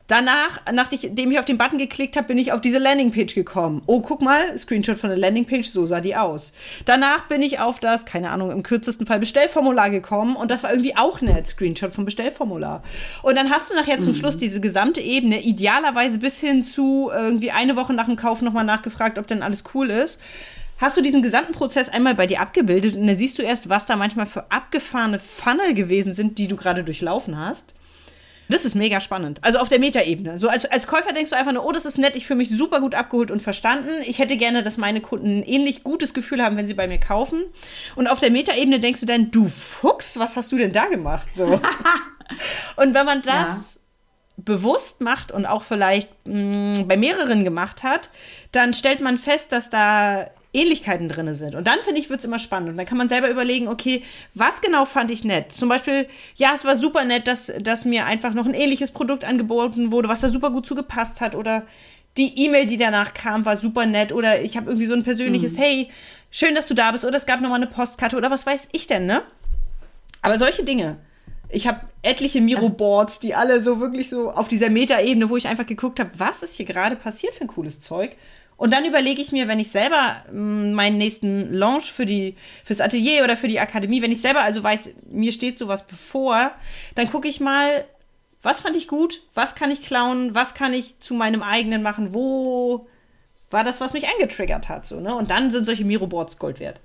Danach, 0.07 0.61
nachdem 0.71 1.31
ich 1.31 1.39
auf 1.39 1.45
den 1.45 1.57
Button 1.57 1.79
geklickt 1.79 2.15
habe, 2.15 2.27
bin 2.27 2.37
ich 2.37 2.51
auf 2.51 2.61
diese 2.61 2.77
Landingpage 2.77 3.33
gekommen. 3.33 3.81
Oh, 3.87 4.01
guck 4.01 4.21
mal, 4.21 4.57
Screenshot 4.57 4.99
von 4.99 5.09
der 5.09 5.17
Landingpage, 5.17 5.67
so 5.67 5.87
sah 5.87 5.99
die 5.99 6.15
aus. 6.15 6.53
Danach 6.85 7.27
bin 7.27 7.41
ich 7.41 7.59
auf 7.59 7.79
das, 7.79 8.05
keine 8.05 8.29
Ahnung, 8.29 8.51
im 8.51 8.61
kürzesten 8.61 9.07
Fall 9.07 9.19
Bestellformular 9.19 9.89
gekommen 9.89 10.35
und 10.35 10.51
das 10.51 10.61
war 10.61 10.69
irgendwie 10.69 10.95
auch 10.95 11.21
nett, 11.21 11.47
Screenshot 11.47 11.91
vom 11.91 12.05
Bestellformular. 12.05 12.83
Und 13.23 13.35
dann 13.35 13.49
hast 13.49 13.71
du 13.71 13.75
nachher 13.75 13.99
zum 13.99 14.11
mhm. 14.11 14.15
Schluss 14.15 14.37
diese 14.37 14.61
gesamte 14.61 15.01
Ebene, 15.01 15.41
idealerweise 15.41 16.19
bis 16.19 16.39
hin 16.39 16.63
zu 16.63 17.09
irgendwie 17.11 17.49
eine 17.49 17.75
Woche 17.75 17.93
nach 17.93 18.05
dem 18.05 18.15
Kauf 18.15 18.43
nochmal 18.43 18.65
nachgefragt, 18.65 19.17
ob 19.17 19.25
denn 19.25 19.41
alles 19.41 19.63
cool 19.73 19.89
ist 19.89 20.19
hast 20.77 20.97
du 20.97 21.01
diesen 21.01 21.21
gesamten 21.21 21.53
Prozess 21.53 21.89
einmal 21.89 22.15
bei 22.15 22.27
dir 22.27 22.41
abgebildet 22.41 22.95
und 22.95 23.07
dann 23.07 23.17
siehst 23.17 23.39
du 23.39 23.43
erst, 23.43 23.69
was 23.69 23.85
da 23.85 23.95
manchmal 23.95 24.25
für 24.25 24.51
abgefahrene 24.51 25.19
Funnel 25.19 25.73
gewesen 25.73 26.13
sind, 26.13 26.37
die 26.37 26.47
du 26.47 26.55
gerade 26.55 26.83
durchlaufen 26.83 27.37
hast. 27.37 27.73
Das 28.47 28.65
ist 28.65 28.75
mega 28.75 29.01
spannend. 29.01 29.39
Also 29.41 29.57
auf 29.59 29.69
der 29.69 29.79
Metaebene. 29.79 30.37
So 30.37 30.49
als, 30.49 30.65
als 30.65 30.87
Käufer 30.87 31.13
denkst 31.13 31.31
du 31.31 31.35
einfach 31.35 31.51
nur, 31.51 31.65
oh, 31.65 31.71
das 31.71 31.85
ist 31.85 31.97
nett, 31.97 32.15
ich 32.15 32.27
fühle 32.27 32.37
mich 32.37 32.49
super 32.49 32.79
gut 32.79 32.93
abgeholt 32.93 33.31
und 33.31 33.41
verstanden. 33.41 33.89
Ich 34.05 34.19
hätte 34.19 34.37
gerne, 34.37 34.61
dass 34.61 34.77
meine 34.77 35.01
Kunden 35.01 35.39
ein 35.39 35.43
ähnlich 35.43 35.83
gutes 35.83 36.13
Gefühl 36.13 36.43
haben, 36.43 36.57
wenn 36.57 36.67
sie 36.67 36.73
bei 36.73 36.87
mir 36.87 36.99
kaufen. 36.99 37.43
Und 37.95 38.07
auf 38.07 38.19
der 38.19 38.31
Metaebene 38.31 38.79
denkst 38.79 38.99
du 38.99 39.05
dann, 39.05 39.31
du 39.31 39.47
Fuchs, 39.47 40.19
was 40.19 40.35
hast 40.35 40.51
du 40.51 40.57
denn 40.57 40.73
da 40.73 40.85
gemacht? 40.85 41.33
So. 41.33 41.45
und 42.75 42.93
wenn 42.93 43.05
man 43.05 43.21
das 43.23 43.75
ja. 43.75 43.81
bewusst 44.37 45.01
macht 45.01 45.31
und 45.31 45.45
auch 45.45 45.63
vielleicht 45.63 46.09
mh, 46.27 46.81
mm, 46.81 46.87
bei 46.87 46.97
mehreren 46.97 47.43
gemacht 47.43 47.81
hat, 47.81 48.11
dann 48.51 48.73
stellt 48.73 49.01
man 49.01 49.17
fest, 49.17 49.51
dass 49.51 49.69
da 49.69 50.27
Ähnlichkeiten 50.55 51.09
drin 51.09 51.33
sind. 51.35 51.53
Und 51.53 51.67
dann, 51.67 51.79
finde 51.81 51.99
ich, 51.99 52.09
wird 52.09 52.19
es 52.19 52.25
immer 52.25 52.39
spannend. 52.39 52.69
Und 52.69 52.77
dann 52.77 52.85
kann 52.85 52.97
man 52.97 53.09
selber 53.09 53.29
überlegen, 53.29 53.67
okay, 53.67 54.03
was 54.33 54.61
genau 54.61 54.85
fand 54.85 55.11
ich 55.11 55.23
nett? 55.23 55.51
Zum 55.51 55.69
Beispiel, 55.69 56.07
ja, 56.35 56.51
es 56.55 56.65
war 56.65 56.75
super 56.75 57.03
nett, 57.03 57.27
dass, 57.27 57.51
dass 57.59 57.85
mir 57.85 58.05
einfach 58.05 58.33
noch 58.33 58.45
ein 58.45 58.53
ähnliches 58.53 58.91
Produkt 58.91 59.25
angeboten 59.25 59.91
wurde, 59.91 60.09
was 60.09 60.21
da 60.21 60.29
super 60.29 60.49
gut 60.49 60.65
zugepasst 60.65 61.21
hat. 61.21 61.35
Oder 61.35 61.63
die 62.17 62.45
E-Mail, 62.45 62.65
die 62.65 62.77
danach 62.77 63.13
kam, 63.13 63.45
war 63.45 63.57
super 63.57 63.85
nett. 63.85 64.11
Oder 64.11 64.41
ich 64.41 64.57
habe 64.57 64.67
irgendwie 64.67 64.87
so 64.87 64.93
ein 64.93 65.03
persönliches, 65.03 65.57
mhm. 65.57 65.61
hey, 65.61 65.89
schön, 66.31 66.55
dass 66.55 66.67
du 66.67 66.73
da 66.73 66.91
bist. 66.91 67.05
Oder 67.05 67.17
es 67.17 67.25
gab 67.25 67.41
nochmal 67.41 67.61
eine 67.61 67.67
Postkarte. 67.67 68.15
Oder 68.15 68.31
was 68.31 68.45
weiß 68.45 68.69
ich 68.71 68.87
denn, 68.87 69.05
ne? 69.05 69.23
Aber 70.21 70.39
solche 70.39 70.63
Dinge. 70.63 70.97
Ich 71.49 71.67
habe 71.67 71.81
etliche 72.01 72.41
Miro-Boards, 72.41 73.19
die 73.19 73.35
alle 73.35 73.61
so 73.61 73.79
wirklich 73.79 74.09
so 74.09 74.31
auf 74.31 74.47
dieser 74.47 74.69
Meta-Ebene, 74.69 75.29
wo 75.29 75.37
ich 75.37 75.47
einfach 75.47 75.65
geguckt 75.65 75.99
habe, 75.99 76.09
was 76.17 76.43
ist 76.43 76.55
hier 76.55 76.65
gerade 76.65 76.95
passiert 76.95 77.35
für 77.35 77.41
ein 77.41 77.47
cooles 77.47 77.79
Zeug. 77.81 78.15
Und 78.57 78.71
dann 78.71 78.85
überlege 78.85 79.21
ich 79.21 79.31
mir, 79.31 79.47
wenn 79.47 79.59
ich 79.59 79.71
selber 79.71 80.23
mm, 80.31 80.73
meinen 80.73 80.97
nächsten 80.97 81.53
Launch 81.53 81.91
für 81.91 82.05
die, 82.05 82.35
fürs 82.63 82.79
Atelier 82.79 83.23
oder 83.23 83.35
für 83.35 83.47
die 83.47 83.59
Akademie, 83.59 84.01
wenn 84.01 84.11
ich 84.11 84.21
selber 84.21 84.41
also 84.41 84.63
weiß, 84.63 84.91
mir 85.09 85.31
steht 85.31 85.59
sowas 85.59 85.85
bevor, 85.85 86.51
dann 86.95 87.09
gucke 87.11 87.27
ich 87.27 87.39
mal, 87.39 87.85
was 88.41 88.59
fand 88.59 88.77
ich 88.77 88.87
gut, 88.87 89.23
was 89.33 89.55
kann 89.55 89.71
ich 89.71 89.81
klauen, 89.81 90.35
was 90.35 90.53
kann 90.53 90.73
ich 90.73 90.99
zu 90.99 91.15
meinem 91.15 91.41
eigenen 91.41 91.81
machen, 91.81 92.13
wo 92.13 92.87
war 93.51 93.63
das, 93.63 93.81
was 93.81 93.93
mich 93.93 94.07
angetriggert 94.07 94.69
hat, 94.69 94.85
so, 94.85 94.99
ne? 94.99 95.15
Und 95.15 95.31
dann 95.31 95.51
sind 95.51 95.65
solche 95.65 95.85
Miro-Boards 95.85 96.37
Gold 96.37 96.59
wert. 96.59 96.81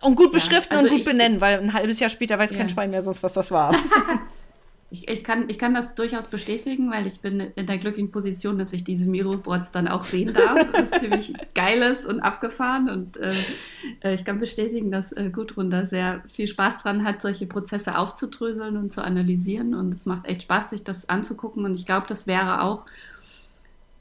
Und 0.00 0.16
gut 0.16 0.32
beschriften 0.32 0.74
ja, 0.74 0.80
also 0.80 0.90
und 0.90 0.96
gut 0.98 1.04
benennen, 1.04 1.40
weil 1.40 1.58
ein 1.60 1.72
halbes 1.72 2.00
Jahr 2.00 2.10
später 2.10 2.38
weiß 2.38 2.50
ja. 2.50 2.58
kein 2.58 2.68
Schwein 2.68 2.90
mehr 2.90 3.02
sonst, 3.02 3.22
was 3.22 3.32
das 3.32 3.50
war. 3.50 3.74
Ich, 4.92 5.08
ich, 5.08 5.24
kann, 5.24 5.48
ich 5.48 5.58
kann 5.58 5.72
das 5.72 5.94
durchaus 5.94 6.28
bestätigen, 6.28 6.90
weil 6.90 7.06
ich 7.06 7.22
bin 7.22 7.40
in 7.40 7.66
der 7.66 7.78
glücklichen 7.78 8.10
Position, 8.10 8.58
dass 8.58 8.74
ich 8.74 8.84
diese 8.84 9.06
Miro-Boards 9.06 9.72
dann 9.72 9.88
auch 9.88 10.04
sehen 10.04 10.34
darf. 10.34 10.70
Das 10.70 10.90
ist 10.90 11.00
ziemlich 11.00 11.32
geiles 11.54 12.04
und 12.04 12.20
abgefahren 12.20 12.90
und 12.90 13.16
äh, 13.16 13.32
äh, 14.04 14.14
ich 14.14 14.26
kann 14.26 14.38
bestätigen, 14.38 14.90
dass 14.90 15.12
äh, 15.12 15.30
Gudrun 15.32 15.70
da 15.70 15.86
sehr 15.86 16.22
viel 16.28 16.46
Spaß 16.46 16.80
dran 16.80 17.04
hat, 17.04 17.22
solche 17.22 17.46
Prozesse 17.46 17.96
aufzudröseln 17.96 18.76
und 18.76 18.92
zu 18.92 19.02
analysieren 19.02 19.74
und 19.74 19.94
es 19.94 20.04
macht 20.04 20.26
echt 20.26 20.42
Spaß, 20.42 20.68
sich 20.68 20.84
das 20.84 21.08
anzugucken 21.08 21.64
und 21.64 21.74
ich 21.74 21.86
glaube, 21.86 22.06
das 22.06 22.26
wäre 22.26 22.62
auch 22.62 22.84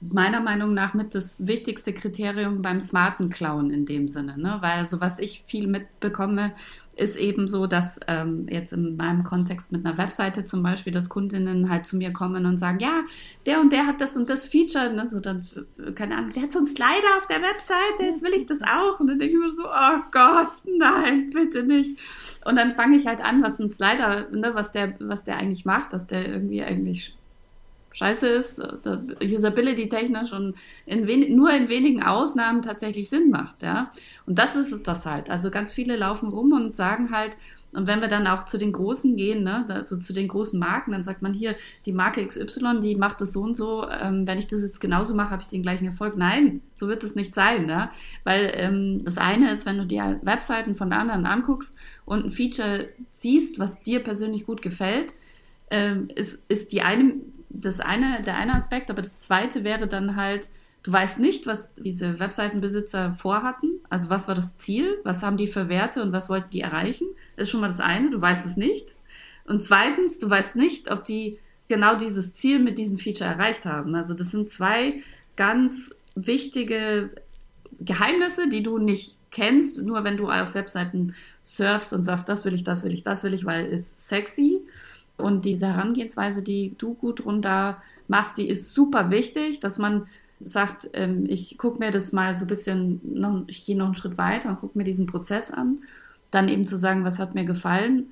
meiner 0.01 0.41
Meinung 0.41 0.73
nach 0.73 0.93
mit 0.93 1.15
das 1.15 1.47
wichtigste 1.47 1.93
Kriterium 1.93 2.61
beim 2.61 2.81
smarten 2.81 3.29
Klauen 3.29 3.69
in 3.69 3.85
dem 3.85 4.07
Sinne, 4.09 4.37
ne? 4.37 4.57
weil 4.59 4.85
so 4.87 4.99
was 4.99 5.19
ich 5.19 5.43
viel 5.45 5.67
mitbekomme, 5.67 6.51
ist 6.95 7.15
eben 7.15 7.47
so, 7.47 7.67
dass 7.67 7.99
ähm, 8.07 8.47
jetzt 8.49 8.73
in 8.73 8.97
meinem 8.97 9.23
Kontext 9.23 9.71
mit 9.71 9.85
einer 9.85 9.97
Webseite 9.97 10.43
zum 10.43 10.61
Beispiel, 10.61 10.91
dass 10.91 11.09
Kundinnen 11.09 11.69
halt 11.69 11.85
zu 11.85 11.95
mir 11.95 12.11
kommen 12.11 12.45
und 12.45 12.57
sagen, 12.57 12.79
ja, 12.79 13.03
der 13.45 13.61
und 13.61 13.71
der 13.71 13.87
hat 13.87 14.01
das 14.01 14.17
und 14.17 14.29
das 14.29 14.45
Feature, 14.45 14.93
ne? 14.93 15.09
so 15.09 15.19
dann, 15.19 15.47
keine 15.95 16.17
Ahnung, 16.17 16.33
der 16.33 16.43
hat 16.43 16.51
so 16.51 16.59
einen 16.59 16.67
Slider 16.67 17.17
auf 17.17 17.27
der 17.27 17.41
Webseite, 17.41 18.03
jetzt 18.03 18.23
will 18.23 18.33
ich 18.33 18.45
das 18.45 18.59
auch. 18.61 18.99
Und 18.99 19.07
dann 19.07 19.19
denke 19.19 19.35
ich 19.35 19.39
mir 19.39 19.49
so, 19.49 19.63
oh 19.63 19.99
Gott, 20.11 20.51
nein, 20.65 21.29
bitte 21.33 21.63
nicht. 21.63 21.97
Und 22.45 22.55
dann 22.57 22.73
fange 22.73 22.97
ich 22.97 23.07
halt 23.07 23.21
an, 23.21 23.41
was 23.41 23.59
ein 23.59 23.71
Slider, 23.71 24.29
ne, 24.31 24.53
was 24.53 24.71
der, 24.71 24.93
was 24.99 25.23
der 25.23 25.37
eigentlich 25.37 25.65
macht, 25.65 25.93
dass 25.93 26.07
der 26.07 26.27
irgendwie 26.27 26.61
eigentlich 26.61 27.15
scheiße 27.91 28.27
ist, 28.27 28.59
äh, 28.59 29.35
usability-technisch 29.35 30.31
und 30.33 30.55
in 30.85 31.35
nur 31.35 31.51
in 31.51 31.69
wenigen 31.69 32.03
Ausnahmen 32.03 32.61
tatsächlich 32.61 33.09
Sinn 33.09 33.29
macht, 33.29 33.63
ja. 33.63 33.91
Und 34.25 34.39
das 34.39 34.55
ist 34.55 34.71
es 34.71 34.83
das 34.83 35.05
halt. 35.05 35.29
Also 35.29 35.51
ganz 35.51 35.71
viele 35.71 35.95
laufen 35.95 36.29
rum 36.29 36.53
und 36.53 36.75
sagen 36.75 37.11
halt, 37.11 37.35
und 37.73 37.87
wenn 37.87 38.01
wir 38.01 38.09
dann 38.09 38.27
auch 38.27 38.45
zu 38.45 38.57
den 38.57 38.73
Großen 38.73 39.15
gehen, 39.15 39.43
ne, 39.43 39.65
also 39.69 39.95
zu 39.97 40.11
den 40.11 40.27
großen 40.27 40.59
Marken, 40.59 40.91
dann 40.91 41.03
sagt 41.03 41.21
man 41.21 41.33
hier, 41.33 41.55
die 41.85 41.93
Marke 41.93 42.25
XY, 42.25 42.81
die 42.81 42.95
macht 42.95 43.21
das 43.21 43.31
so 43.31 43.41
und 43.41 43.55
so, 43.55 43.87
ähm, 43.89 44.27
wenn 44.27 44.37
ich 44.37 44.47
das 44.47 44.61
jetzt 44.61 44.81
genauso 44.81 45.15
mache, 45.15 45.31
habe 45.31 45.41
ich 45.41 45.47
den 45.47 45.61
gleichen 45.61 45.85
Erfolg. 45.85 46.17
Nein, 46.17 46.61
so 46.73 46.89
wird 46.89 47.03
es 47.03 47.15
nicht 47.15 47.33
sein, 47.33 47.65
ne? 47.65 47.89
Weil 48.25 48.51
ähm, 48.55 49.03
das 49.05 49.17
eine 49.17 49.51
ist, 49.51 49.65
wenn 49.65 49.77
du 49.77 49.85
dir 49.85 50.19
Webseiten 50.23 50.75
von 50.75 50.91
anderen 50.91 51.25
anguckst 51.25 51.75
und 52.05 52.25
ein 52.25 52.31
Feature 52.31 52.89
siehst, 53.09 53.57
was 53.57 53.81
dir 53.81 54.03
persönlich 54.03 54.45
gut 54.45 54.61
gefällt, 54.61 55.13
ähm, 55.69 56.09
ist, 56.13 56.43
ist 56.49 56.73
die 56.73 56.81
eine 56.81 57.13
das 57.53 57.79
eine, 57.79 58.21
der 58.21 58.37
eine 58.37 58.53
Aspekt, 58.53 58.89
aber 58.89 59.01
das 59.01 59.21
zweite 59.21 59.63
wäre 59.63 59.87
dann 59.87 60.15
halt, 60.15 60.49
du 60.83 60.91
weißt 60.91 61.19
nicht, 61.19 61.47
was 61.47 61.73
diese 61.75 62.19
Webseitenbesitzer 62.19 63.13
vorhatten. 63.13 63.79
Also 63.89 64.09
was 64.09 64.27
war 64.27 64.35
das 64.35 64.57
Ziel? 64.57 64.99
Was 65.03 65.23
haben 65.23 65.37
die 65.37 65.47
für 65.47 65.69
Werte 65.69 66.01
und 66.01 66.11
was 66.11 66.29
wollten 66.29 66.49
die 66.51 66.61
erreichen? 66.61 67.07
Das 67.35 67.47
ist 67.47 67.51
schon 67.51 67.61
mal 67.61 67.67
das 67.67 67.79
eine, 67.79 68.09
du 68.09 68.21
weißt 68.21 68.45
es 68.45 68.57
nicht. 68.57 68.95
Und 69.45 69.63
zweitens, 69.63 70.19
du 70.19 70.29
weißt 70.29 70.55
nicht, 70.55 70.91
ob 70.91 71.03
die 71.03 71.39
genau 71.67 71.95
dieses 71.95 72.33
Ziel 72.33 72.59
mit 72.59 72.77
diesem 72.77 72.97
Feature 72.97 73.29
erreicht 73.29 73.65
haben. 73.65 73.95
Also 73.95 74.13
das 74.13 74.31
sind 74.31 74.49
zwei 74.49 75.01
ganz 75.35 75.95
wichtige 76.15 77.09
Geheimnisse, 77.79 78.49
die 78.49 78.63
du 78.63 78.77
nicht 78.77 79.17
kennst, 79.31 79.77
nur 79.81 80.03
wenn 80.03 80.17
du 80.17 80.29
auf 80.29 80.53
Webseiten 80.53 81.15
surfst 81.41 81.93
und 81.93 82.03
sagst, 82.03 82.27
das 82.27 82.45
will 82.45 82.53
ich, 82.53 82.63
das 82.63 82.83
will 82.83 82.93
ich, 82.93 83.03
das 83.03 83.23
will 83.23 83.33
ich, 83.33 83.45
weil 83.45 83.65
es 83.65 83.95
sexy. 83.97 84.61
Und 85.21 85.45
diese 85.45 85.67
Herangehensweise, 85.67 86.41
die 86.41 86.75
du 86.77 86.93
gut 86.93 87.25
runter 87.25 87.81
machst, 88.07 88.37
die 88.37 88.47
ist 88.47 88.73
super 88.73 89.11
wichtig, 89.11 89.59
dass 89.59 89.77
man 89.77 90.07
sagt, 90.39 90.89
ähm, 90.93 91.25
ich 91.27 91.57
gucke 91.57 91.79
mir 91.79 91.91
das 91.91 92.11
mal 92.11 92.33
so 92.33 92.45
ein 92.45 92.47
bisschen, 92.47 92.99
noch, 93.03 93.43
ich 93.47 93.65
gehe 93.65 93.77
noch 93.77 93.85
einen 93.85 93.95
Schritt 93.95 94.17
weiter 94.17 94.49
und 94.49 94.59
gucke 94.59 94.77
mir 94.77 94.83
diesen 94.83 95.05
Prozess 95.05 95.51
an. 95.51 95.81
Dann 96.31 96.49
eben 96.49 96.65
zu 96.65 96.77
sagen, 96.77 97.03
was 97.03 97.19
hat 97.19 97.35
mir 97.35 97.45
gefallen 97.45 98.11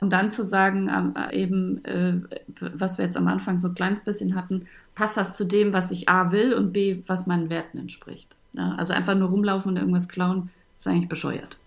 und 0.00 0.12
dann 0.12 0.30
zu 0.30 0.44
sagen, 0.44 0.88
äh, 0.88 1.36
eben, 1.36 1.84
äh, 1.84 2.20
was 2.60 2.98
wir 2.98 3.04
jetzt 3.04 3.16
am 3.16 3.28
Anfang 3.28 3.58
so 3.58 3.68
ein 3.68 3.74
kleines 3.74 4.02
bisschen 4.02 4.34
hatten, 4.34 4.66
passt 4.94 5.16
das 5.16 5.36
zu 5.36 5.44
dem, 5.44 5.72
was 5.72 5.90
ich 5.90 6.08
A 6.08 6.32
will 6.32 6.52
und 6.52 6.72
B, 6.72 7.02
was 7.06 7.26
meinen 7.26 7.50
Werten 7.50 7.78
entspricht. 7.78 8.36
Ja, 8.52 8.74
also 8.76 8.92
einfach 8.92 9.14
nur 9.14 9.28
rumlaufen 9.28 9.70
und 9.70 9.76
irgendwas 9.76 10.08
klauen, 10.08 10.50
ist 10.76 10.86
eigentlich 10.86 11.08
bescheuert 11.08 11.59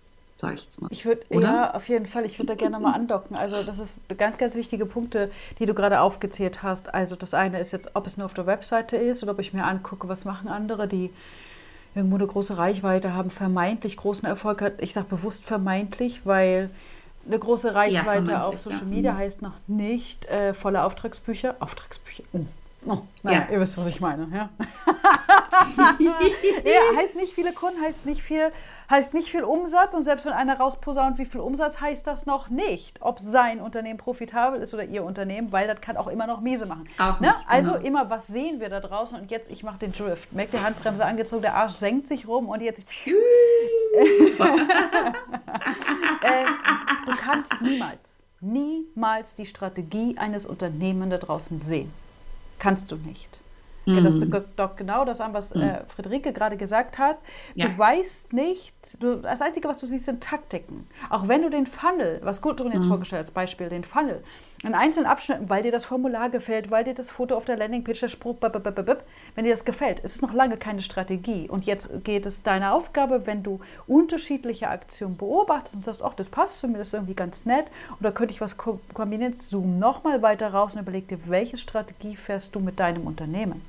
sage 0.44 0.56
ich 0.56 0.66
jetzt 0.66 0.82
mal. 0.82 0.90
Ich 0.92 1.06
würde, 1.06 1.22
ja, 1.30 1.74
auf 1.74 1.88
jeden 1.88 2.06
Fall, 2.06 2.26
ich 2.26 2.38
würde 2.38 2.54
da 2.54 2.56
gerne 2.56 2.78
mal 2.78 2.92
andocken. 2.92 3.38
Also 3.38 3.64
das 3.64 3.80
ist 3.80 3.92
ganz, 4.18 4.38
ganz 4.38 4.56
wichtige 4.56 4.86
Punkte, 4.86 5.32
die 5.60 5.66
du 5.66 5.74
gerade 5.74 6.02
aufgezählt 6.02 6.62
hast. 6.64 6.94
Also 6.94 7.16
das 7.16 7.34
eine 7.34 7.60
ist 7.60 7.72
jetzt, 7.72 7.92
ob 7.94 8.06
es 8.06 8.18
nur 8.18 8.26
auf 8.26 8.34
der 8.34 8.46
Webseite 8.46 8.98
ist 8.98 9.24
oder 9.24 9.32
ob 9.32 9.40
ich 9.40 9.54
mir 9.54 9.64
angucke, 9.64 10.10
was 10.10 10.26
machen 10.26 10.50
andere, 10.50 10.90
die 10.90 11.12
irgendwo 11.96 12.18
eine 12.18 12.28
große 12.28 12.58
Reichweite 12.58 13.14
haben, 13.14 13.30
vermeintlich 13.30 13.96
großen 13.96 14.28
Erfolg 14.28 14.62
hat. 14.62 14.74
Ich 14.80 14.92
sage 14.92 15.08
bewusst 15.10 15.46
vermeintlich, 15.46 16.26
weil 16.26 16.70
eine 17.26 17.40
große 17.40 17.74
Reichweite 17.74 18.32
ja, 18.32 18.44
auf 18.44 18.60
Social 18.60 18.86
Media 18.86 19.12
ja. 19.12 19.14
Mhm. 19.14 19.18
heißt 19.20 19.42
noch 19.42 19.54
nicht 19.68 20.26
äh, 20.26 20.54
volle 20.54 20.84
Auftragsbücher. 20.84 21.56
Auftragsbücher. 21.60 22.24
Oh. 22.34 22.46
Oh, 22.86 23.00
naja, 23.24 23.46
ja. 23.48 23.54
ihr 23.54 23.60
wisst, 23.60 23.78
was 23.78 23.88
ich 23.88 24.02
meine. 24.02 24.28
Ja. 24.34 24.50
ja, 26.00 26.98
heißt 26.98 27.16
nicht 27.16 27.34
viele 27.34 27.54
Kunden, 27.54 27.82
heißt 27.82 28.06
nicht 28.06 28.22
viel, 28.22 28.52
heißt 28.90 29.14
nicht 29.14 29.30
viel 29.30 29.44
Umsatz 29.44 29.94
und 29.96 30.02
selbst 30.02 30.26
wenn 30.26 30.34
einer 30.34 30.58
rausposaunt, 30.58 31.18
wie 31.18 31.26
viel 31.26 31.40
Umsatz, 31.40 31.80
heißt 31.80 32.06
das 32.06 32.26
noch 32.26 32.50
nicht, 32.50 33.02
ob 33.02 33.20
sein 33.20 33.62
Unternehmen 33.62 33.98
profitabel 33.98 34.62
ist 34.62 34.74
oder 34.74 34.84
ihr 34.84 35.04
Unternehmen, 35.04 35.52
weil 35.52 35.68
das 35.68 35.80
kann 35.82 35.96
auch 35.96 36.08
immer 36.08 36.28
noch 36.28 36.42
miese 36.42 36.66
machen. 36.66 36.84
Auch 36.98 37.20
ne? 37.22 37.28
nicht, 37.28 37.40
also 37.48 37.74
genau. 37.74 37.86
immer, 37.86 38.10
was 38.10 38.28
sehen 38.28 38.60
wir 38.60 38.70
da 38.70 38.82
draußen 38.82 39.20
und 39.20 39.32
jetzt, 39.32 39.50
ich 39.50 39.64
mache 39.64 39.80
den 39.80 39.94
Drift. 39.94 40.34
Merkt 40.34 40.54
die 40.54 40.60
Handbremse 40.60 41.06
angezogen, 41.06 41.42
der 41.42 41.56
Arsch 41.56 41.74
senkt 41.74 42.08
sich 42.08 42.28
rum 42.28 42.50
und 42.50 42.62
jetzt. 42.62 42.82
äh, 43.08 43.16
du 47.06 47.12
kannst 47.16 47.62
niemals, 47.62 48.24
niemals 48.42 49.36
die 49.36 49.46
Strategie 49.46 50.18
eines 50.18 50.46
Unternehmens 50.46 51.12
da 51.12 51.18
draußen 51.18 51.60
sehen 51.60 51.94
kannst 52.64 52.92
du 52.92 52.96
nicht. 52.96 53.40
Mhm. 53.86 54.04
Das 54.04 54.16
ist 54.16 54.26
doch 54.56 54.76
genau 54.78 55.04
das 55.04 55.20
an, 55.20 55.34
was 55.34 55.54
mhm. 55.54 55.62
äh, 55.62 55.84
Friederike 55.88 56.32
gerade 56.32 56.56
gesagt 56.56 56.98
hat. 56.98 57.18
Ja. 57.56 57.68
Du 57.68 57.78
weißt 57.78 58.32
nicht, 58.32 58.74
du, 59.04 59.18
das 59.18 59.42
Einzige, 59.42 59.68
was 59.68 59.78
du 59.78 59.86
siehst, 59.86 60.06
sind 60.06 60.24
Taktiken. 60.24 60.88
Auch 61.10 61.28
wenn 61.28 61.42
du 61.42 61.50
den 61.50 61.66
Funnel, 61.66 62.22
was 62.24 62.42
Gudrun 62.42 62.72
jetzt 62.72 62.86
mhm. 62.86 62.90
vorgestellt 62.90 63.20
als 63.22 63.32
Beispiel, 63.32 63.68
den 63.68 63.84
Funnel, 63.84 64.24
in 64.64 64.74
einzelnen 64.74 65.08
Abschnitten, 65.08 65.50
weil 65.50 65.62
dir 65.62 65.74
das 65.74 65.84
Formular 65.84 66.30
gefällt, 66.30 66.72
weil 66.72 66.86
dir 66.86 66.94
das 66.94 67.12
Foto 67.12 67.36
auf 67.36 67.44
der 67.44 67.58
Landingpage, 67.58 68.00
der 68.00 68.08
Spruch, 68.08 68.38
wenn 68.42 69.44
dir 69.44 69.52
das 69.52 69.66
gefällt, 69.66 70.00
ist 70.00 70.16
es 70.16 70.22
noch 70.22 70.34
lange 70.34 70.56
keine 70.56 70.82
Strategie. 70.82 71.50
Und 71.50 71.66
jetzt 71.66 72.04
geht 72.06 72.26
es 72.26 72.44
deine 72.44 72.72
Aufgabe, 72.72 73.28
wenn 73.28 73.44
du 73.44 73.60
unterschiedliche 73.88 74.70
Aktionen 74.70 75.18
beobachtest 75.18 75.76
und 75.76 75.84
sagst, 75.84 76.02
ach, 76.02 76.14
das 76.14 76.30
passt 76.30 76.60
zu 76.60 76.70
mir, 76.70 76.78
das 76.78 76.88
ist 76.88 76.94
irgendwie 76.94 77.14
ganz 77.14 77.46
nett, 77.46 77.66
oder 78.00 78.14
könnte 78.14 78.34
ich 78.34 78.40
was 78.40 78.58
kombinieren, 78.58 79.34
zoom 79.34 79.80
nochmal 79.80 80.22
weiter 80.22 80.54
raus 80.54 80.76
und 80.76 80.82
überleg 80.82 81.10
dir, 81.10 81.20
welche 81.28 81.58
Strategie 81.58 82.16
fährst 82.16 82.56
du 82.56 82.62
mit 82.62 82.80
deinem 82.80 83.06
Unternehmen 83.06 83.62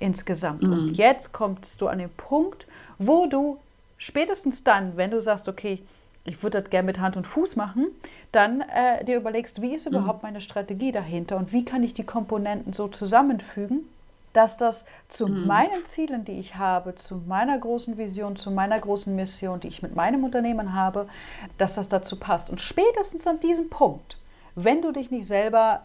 insgesamt. 0.00 0.62
Mhm. 0.62 0.72
Und 0.72 0.96
jetzt 0.96 1.32
kommst 1.32 1.80
du 1.80 1.86
an 1.86 1.98
den 1.98 2.10
Punkt, 2.10 2.66
wo 2.98 3.26
du 3.26 3.58
spätestens 3.98 4.64
dann, 4.64 4.96
wenn 4.96 5.10
du 5.12 5.22
sagst, 5.22 5.48
okay, 5.48 5.82
ich 6.26 6.42
würde 6.42 6.60
das 6.60 6.70
gerne 6.70 6.86
mit 6.86 7.00
Hand 7.00 7.16
und 7.16 7.26
Fuß 7.26 7.56
machen, 7.56 7.86
dann 8.32 8.60
äh, 8.60 9.04
dir 9.04 9.16
überlegst, 9.16 9.62
wie 9.62 9.74
ist 9.74 9.88
mhm. 9.88 9.96
überhaupt 9.96 10.22
meine 10.22 10.40
Strategie 10.40 10.92
dahinter 10.92 11.36
und 11.36 11.52
wie 11.52 11.64
kann 11.64 11.82
ich 11.82 11.94
die 11.94 12.04
Komponenten 12.04 12.72
so 12.72 12.88
zusammenfügen, 12.88 13.88
dass 14.32 14.56
das 14.56 14.84
zu 15.08 15.26
mhm. 15.28 15.46
meinen 15.46 15.82
Zielen, 15.82 16.24
die 16.24 16.38
ich 16.38 16.56
habe, 16.56 16.94
zu 16.94 17.16
meiner 17.26 17.58
großen 17.58 17.96
Vision, 17.96 18.36
zu 18.36 18.50
meiner 18.50 18.78
großen 18.78 19.14
Mission, 19.14 19.60
die 19.60 19.68
ich 19.68 19.82
mit 19.82 19.96
meinem 19.96 20.24
Unternehmen 20.24 20.74
habe, 20.74 21.08
dass 21.56 21.74
das 21.74 21.88
dazu 21.88 22.16
passt. 22.16 22.50
Und 22.50 22.60
spätestens 22.60 23.26
an 23.26 23.40
diesem 23.40 23.70
Punkt, 23.70 24.18
wenn 24.54 24.82
du 24.82 24.92
dich 24.92 25.10
nicht 25.10 25.26
selber, 25.26 25.82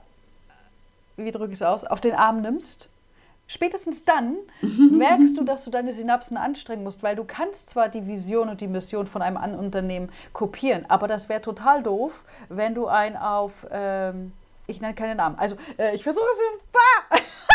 wie 1.15 1.31
drücke 1.31 1.53
ich 1.53 1.59
es 1.59 1.63
aus, 1.63 1.85
auf 1.85 2.01
den 2.01 2.13
Arm 2.13 2.41
nimmst 2.41 2.89
Spätestens 3.51 4.05
dann 4.05 4.37
merkst 4.61 5.37
du, 5.37 5.43
dass 5.43 5.65
du 5.65 5.71
deine 5.71 5.91
Synapsen 5.91 6.37
anstrengen 6.37 6.83
musst, 6.83 7.03
weil 7.03 7.17
du 7.17 7.25
kannst 7.25 7.69
zwar 7.69 7.89
die 7.89 8.07
Vision 8.07 8.47
und 8.47 8.61
die 8.61 8.67
Mission 8.69 9.07
von 9.07 9.21
einem 9.21 9.35
anderen 9.35 9.65
Unternehmen 9.65 10.09
kopieren, 10.31 10.85
aber 10.87 11.09
das 11.09 11.27
wäre 11.27 11.41
total 11.41 11.83
doof, 11.83 12.23
wenn 12.47 12.75
du 12.75 12.87
ein 12.87 13.17
auf, 13.17 13.67
ähm, 13.69 14.31
ich 14.67 14.79
nenne 14.79 14.93
keine 14.93 15.15
Namen, 15.15 15.37
also 15.37 15.57
äh, 15.77 15.93
ich 15.93 16.01
versuche 16.01 16.23
es, 16.31 16.39
da! 16.71 17.17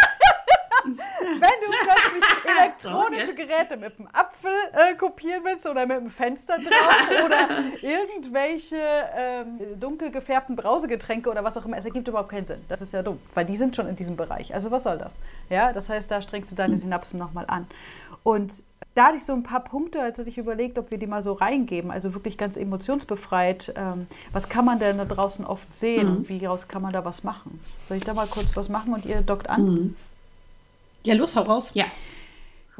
Wenn 1.20 1.40
du 1.40 1.72
plötzlich 1.84 2.24
elektronische 2.58 3.34
Geräte 3.34 3.76
mit 3.76 3.98
einem 3.98 4.08
Apfel 4.12 4.50
äh, 4.72 4.94
kopieren 4.94 5.42
willst 5.44 5.66
oder 5.66 5.86
mit 5.86 5.96
einem 5.96 6.10
Fenster 6.10 6.58
drauf 6.58 7.24
oder 7.24 7.48
irgendwelche 7.82 8.76
ähm, 9.16 9.58
dunkel 9.78 10.10
gefärbten 10.10 10.56
Brausegetränke 10.56 11.30
oder 11.30 11.44
was 11.44 11.56
auch 11.56 11.64
immer, 11.64 11.76
es 11.76 11.84
ergibt 11.84 12.08
überhaupt 12.08 12.30
keinen 12.30 12.46
Sinn. 12.46 12.64
Das 12.68 12.80
ist 12.80 12.92
ja 12.92 13.02
dumm, 13.02 13.18
weil 13.34 13.44
die 13.44 13.56
sind 13.56 13.74
schon 13.74 13.88
in 13.88 13.96
diesem 13.96 14.16
Bereich. 14.16 14.54
Also 14.54 14.70
was 14.70 14.84
soll 14.84 14.98
das? 14.98 15.18
Ja, 15.50 15.72
das 15.72 15.88
heißt, 15.88 16.10
da 16.10 16.22
strengst 16.22 16.52
du 16.52 16.56
deine 16.56 16.74
hm. 16.74 16.80
Synapsen 16.80 17.18
nochmal 17.18 17.44
an. 17.48 17.66
Und 18.22 18.62
da 18.96 19.08
hatte 19.08 19.18
ich 19.18 19.24
so 19.24 19.34
ein 19.34 19.42
paar 19.42 19.62
Punkte, 19.62 20.00
als 20.00 20.18
ich 20.18 20.38
überlegt, 20.38 20.78
ob 20.78 20.90
wir 20.90 20.96
die 20.96 21.06
mal 21.06 21.22
so 21.22 21.34
reingeben, 21.34 21.90
also 21.90 22.14
wirklich 22.14 22.38
ganz 22.38 22.56
emotionsbefreit. 22.56 23.74
Ähm, 23.76 24.06
was 24.32 24.48
kann 24.48 24.64
man 24.64 24.78
denn 24.78 24.96
da 24.96 25.04
draußen 25.04 25.44
oft 25.44 25.72
sehen 25.74 26.08
mhm. 26.08 26.16
und 26.16 26.28
wie 26.30 26.44
raus 26.44 26.66
kann 26.66 26.80
man 26.80 26.92
da 26.92 27.04
was 27.04 27.22
machen? 27.22 27.60
Soll 27.88 27.98
ich 27.98 28.04
da 28.04 28.14
mal 28.14 28.26
kurz 28.26 28.56
was 28.56 28.70
machen 28.70 28.94
und 28.94 29.04
ihr 29.04 29.20
dockt 29.20 29.50
an? 29.50 29.64
Mhm. 29.64 29.96
Ja, 31.06 31.14
los, 31.14 31.36
hau 31.36 31.42
raus. 31.42 31.70
Ja. 31.74 31.84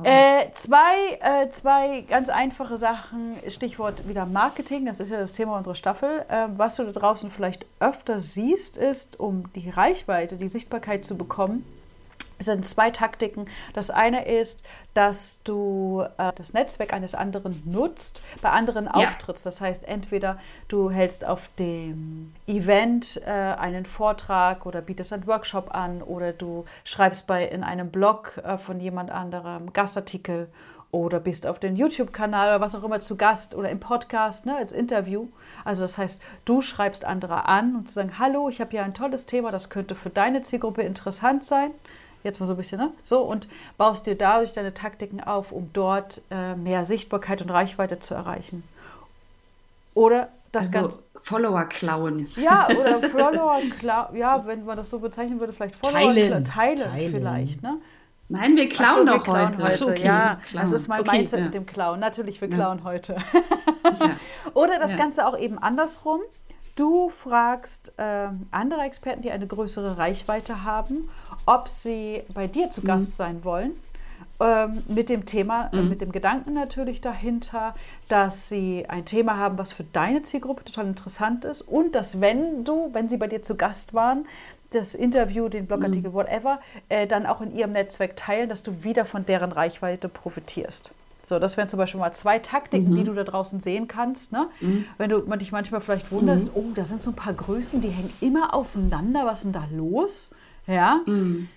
Äh, 0.03 0.51
zwei, 0.53 1.19
äh, 1.21 1.49
zwei 1.49 2.03
ganz 2.03 2.29
einfache 2.29 2.77
Sachen. 2.77 3.37
Stichwort 3.49 4.07
wieder 4.07 4.27
Marketing, 4.27 4.85
das 4.85 5.01
ist 5.01 5.11
ja 5.11 5.19
das 5.19 5.33
Thema 5.33 5.57
unserer 5.57 5.75
Staffel. 5.75 6.25
Äh, 6.29 6.49
was 6.57 6.77
du 6.77 6.85
da 6.85 6.93
draußen 6.93 7.31
vielleicht 7.31 7.65
öfter 7.81 8.21
siehst, 8.21 8.77
ist, 8.77 9.19
um 9.19 9.51
die 9.55 9.71
Reichweite, 9.71 10.37
die 10.37 10.49
Sichtbarkeit 10.49 11.05
zu 11.05 11.17
bekommen, 11.17 11.65
es 12.39 12.47
sind 12.47 12.65
zwei 12.67 12.91
Taktiken. 12.91 13.47
Das 13.73 13.91
eine 13.91 14.27
ist, 14.27 14.63
dass 14.95 15.39
du 15.45 16.05
äh, 16.19 16.33
das 16.35 16.53
Netzwerk 16.53 16.93
eines 16.93 17.15
anderen 17.15 17.63
nutzt, 17.65 18.23
bei 18.43 18.51
anderen 18.51 18.85
ja. 18.85 18.93
auftrittst. 18.93 19.47
Das 19.47 19.61
heißt, 19.61 19.87
entweder 19.87 20.39
du 20.69 20.91
hältst 20.91 21.25
auf 21.25 21.49
dem 21.59 22.33
Event 22.47 23.21
äh, 23.27 23.31
einen 23.31 23.87
Vortrag 23.87 24.67
oder 24.67 24.81
bietest 24.83 25.13
einen 25.13 25.27
Workshop 25.27 25.75
an 25.75 26.03
oder 26.03 26.33
du 26.33 26.65
schreibst 26.85 27.27
bei 27.27 27.45
in 27.47 27.63
einem 27.63 27.91
Blog 27.91 28.39
äh, 28.45 28.59
von 28.59 28.81
jemand 28.81 29.11
anderem 29.11 29.73
Gastartikel 29.73 30.49
oder 30.93 31.21
bist 31.21 31.47
auf 31.47 31.59
dem 31.59 31.77
YouTube-Kanal 31.77 32.49
oder 32.49 32.61
was 32.61 32.75
auch 32.75 32.85
immer 32.85 33.01
zu 33.01 33.17
Gast 33.17 33.55
oder 33.55 33.71
im 33.71 33.81
Podcast 33.81 34.47
ne, 34.47 34.57
als 34.57 34.73
Interview. 34.73 35.29
Also 35.65 35.83
das 35.83 35.99
heißt, 35.99 36.23
du 36.45 36.63
schreibst 36.63 37.05
andere 37.05 37.47
an 37.47 37.77
und 37.77 37.89
zu 37.89 37.95
sagen, 37.95 38.19
hallo, 38.19 38.49
ich 38.49 38.61
habe 38.61 38.71
hier 38.71 38.85
ein 38.85 38.95
tolles 38.95 39.27
Thema, 39.27 39.51
das 39.51 39.69
könnte 39.69 39.95
für 39.95 40.11
deine 40.11 40.43
Zielgruppe 40.43 40.83
interessant 40.83 41.45
sein 41.45 41.73
jetzt 42.25 42.41
mal 42.41 42.47
so 42.47 42.55
ein 42.55 42.57
bisschen, 42.57 42.79
ne? 42.79 42.91
So, 43.05 43.21
und 43.21 43.49
baust 43.77 44.07
dir 44.07 44.17
dadurch 44.17 44.53
deine 44.53 44.75
Taktiken 44.75 45.21
auf, 45.23 45.53
um 45.53 45.71
dort 45.73 46.23
äh, 46.31 46.55
mehr 46.55 46.85
Sichtbarkeit 46.85 47.43
und 47.43 47.51
Reichweite 47.51 48.01
zu 48.01 48.15
erreichen. 48.15 48.63
Oder 49.95 50.29
das 50.53 50.67
also 50.67 50.81
Ganze. 50.81 51.03
Follower 51.21 51.65
klauen. 51.65 52.29
Ja, 52.37 52.69
oder 52.69 53.09
Follower 53.09 53.61
klauen. 53.79 54.17
Ja, 54.17 54.47
wenn 54.47 54.65
man 54.65 54.77
das 54.77 54.91
so 54.91 54.99
bezeichnen 54.99 55.41
würde, 55.41 55.53
vielleicht 55.53 55.77
Follower 55.77 56.15
teilen, 56.15 56.45
teilen, 56.45 56.79
teilen. 56.79 57.13
vielleicht, 57.13 57.63
ne? 57.63 57.79
Nein, 58.29 58.57
wir 58.57 58.69
klauen 58.69 59.07
so, 59.07 59.15
doch 59.15 59.25
klauen 59.25 59.57
heute. 59.57 59.63
heute. 59.63 59.87
Okay, 59.87 60.05
ja, 60.05 60.41
das 60.53 60.73
ist 60.73 60.89
mein 60.89 61.01
okay, 61.01 61.19
Mindset 61.19 61.39
ja. 61.39 61.45
mit 61.45 61.55
dem 61.55 61.65
Klauen. 61.65 62.01
Natürlich, 62.01 62.41
wir 62.41 62.49
klauen 62.49 62.79
ja. 62.79 62.85
heute. 62.85 63.15
ja. 63.85 64.17
Oder 64.55 64.81
das 64.81 64.97
Ganze 64.97 65.27
auch 65.27 65.39
eben 65.39 65.59
andersrum. 65.59 66.21
Du 66.75 67.09
fragst 67.09 67.93
äh, 67.97 68.29
andere 68.51 68.83
Experten, 68.83 69.23
die 69.23 69.31
eine 69.31 69.47
größere 69.47 69.97
Reichweite 69.97 70.65
haben, 70.65 71.09
ob 71.47 71.69
sie 71.69 72.23
bei 72.35 72.47
dir 72.47 72.71
zu 72.71 72.83
mhm. 72.83 72.87
Gast 72.87 73.17
sein 73.17 73.45
wollen. 73.45 73.73
Ähm, 74.39 74.83
mit 74.89 75.09
dem 75.09 75.25
Thema, 75.25 75.71
äh, 75.73 75.77
mhm. 75.77 75.87
äh, 75.87 75.89
mit 75.89 76.01
dem 76.03 76.13
Gedanken 76.13 76.53
natürlich 76.53 77.01
dahinter, 77.01 77.75
dass 78.09 78.51
sie 78.51 78.85
ein 78.87 79.07
Thema 79.07 79.39
haben, 79.39 79.57
was 79.57 79.73
für 79.73 79.85
deine 79.85 80.21
Zielgruppe 80.23 80.65
total 80.65 80.87
interessant 80.87 81.47
ist 81.47 81.63
und 81.63 81.95
dass 81.95 82.21
wenn 82.21 82.65
du, 82.65 82.91
wenn 82.93 83.09
sie 83.09 83.17
bei 83.17 83.29
dir 83.29 83.43
zu 83.43 83.57
Gast 83.57 83.95
waren, 83.95 84.27
das 84.71 84.95
Interview, 84.95 85.49
den 85.49 85.67
Blogartikel, 85.67 86.11
mhm. 86.11 86.15
whatever, 86.15 86.61
äh, 86.91 87.07
dann 87.07 87.25
auch 87.25 87.41
in 87.41 87.57
ihrem 87.57 87.73
Netzwerk 87.73 88.17
teilen, 88.17 88.51
dass 88.51 88.63
du 88.63 88.85
wieder 88.85 89.07
von 89.07 89.25
deren 89.25 89.53
Reichweite 89.53 90.11
profitierst. 90.11 90.91
So, 91.23 91.39
das 91.39 91.57
wären 91.57 91.67
zum 91.67 91.79
Beispiel 91.79 91.99
mal 91.99 92.13
zwei 92.13 92.39
Taktiken, 92.39 92.91
mhm. 92.91 92.97
die 92.97 93.05
du 93.05 93.15
da 93.15 93.25
draußen 93.25 93.61
sehen 93.61 93.89
kannst. 93.89 94.33
Ne? 94.33 94.49
Mhm. 94.61 94.85
Wenn 94.99 95.11
du 95.11 95.21
dich 95.21 95.51
manchmal 95.51 95.81
vielleicht 95.81 96.13
wunderst, 96.13 96.55
mhm. 96.55 96.63
oh, 96.63 96.73
da 96.75 96.85
sind 96.85 97.01
so 97.01 97.11
ein 97.11 97.17
paar 97.17 97.33
Größen, 97.33 97.81
die 97.81 97.89
hängen 97.89 98.13
immer 98.21 98.55
aufeinander, 98.55 99.25
was 99.25 99.39
ist 99.39 99.45
denn 99.45 99.53
da 99.53 99.65
los? 99.73 100.31
Ja, 100.67 101.01
mhm. 101.07 101.49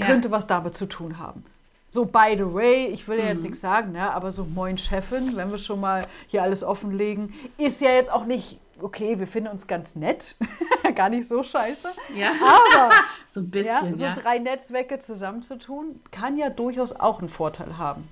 könnte 0.00 0.28
ja. 0.28 0.32
was 0.32 0.46
damit 0.46 0.76
zu 0.76 0.86
tun 0.86 1.18
haben. 1.18 1.44
So, 1.90 2.06
by 2.06 2.34
the 2.38 2.54
way, 2.54 2.86
ich 2.86 3.06
will 3.06 3.18
ja 3.18 3.26
jetzt 3.26 3.38
mhm. 3.38 3.44
nichts 3.44 3.60
sagen, 3.60 3.92
ne, 3.92 4.10
aber 4.12 4.32
so 4.32 4.44
Moin 4.44 4.78
Chefin, 4.78 5.36
wenn 5.36 5.50
wir 5.50 5.58
schon 5.58 5.80
mal 5.80 6.06
hier 6.26 6.42
alles 6.42 6.64
offenlegen, 6.64 7.34
ist 7.58 7.82
ja 7.82 7.90
jetzt 7.90 8.10
auch 8.10 8.24
nicht 8.24 8.58
okay, 8.82 9.18
wir 9.18 9.26
finden 9.26 9.50
uns 9.50 9.66
ganz 9.66 9.96
nett, 9.96 10.36
gar 10.94 11.08
nicht 11.08 11.28
so 11.28 11.42
scheiße. 11.42 11.88
Ja, 12.16 12.30
Aber 12.30 12.90
so 13.30 13.40
ein 13.40 13.50
bisschen, 13.50 13.90
ja, 13.90 13.94
so 13.94 14.04
ja. 14.04 14.14
drei 14.14 14.38
Netzwerke 14.38 14.98
zusammenzutun, 14.98 16.00
kann 16.10 16.36
ja 16.36 16.50
durchaus 16.50 16.92
auch 16.92 17.20
einen 17.20 17.28
Vorteil 17.28 17.78
haben. 17.78 18.08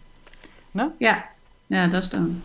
Ne? 0.73 0.93
Ja, 0.99 1.25
ja, 1.69 1.89
das 1.89 2.07
stimmt. 2.07 2.43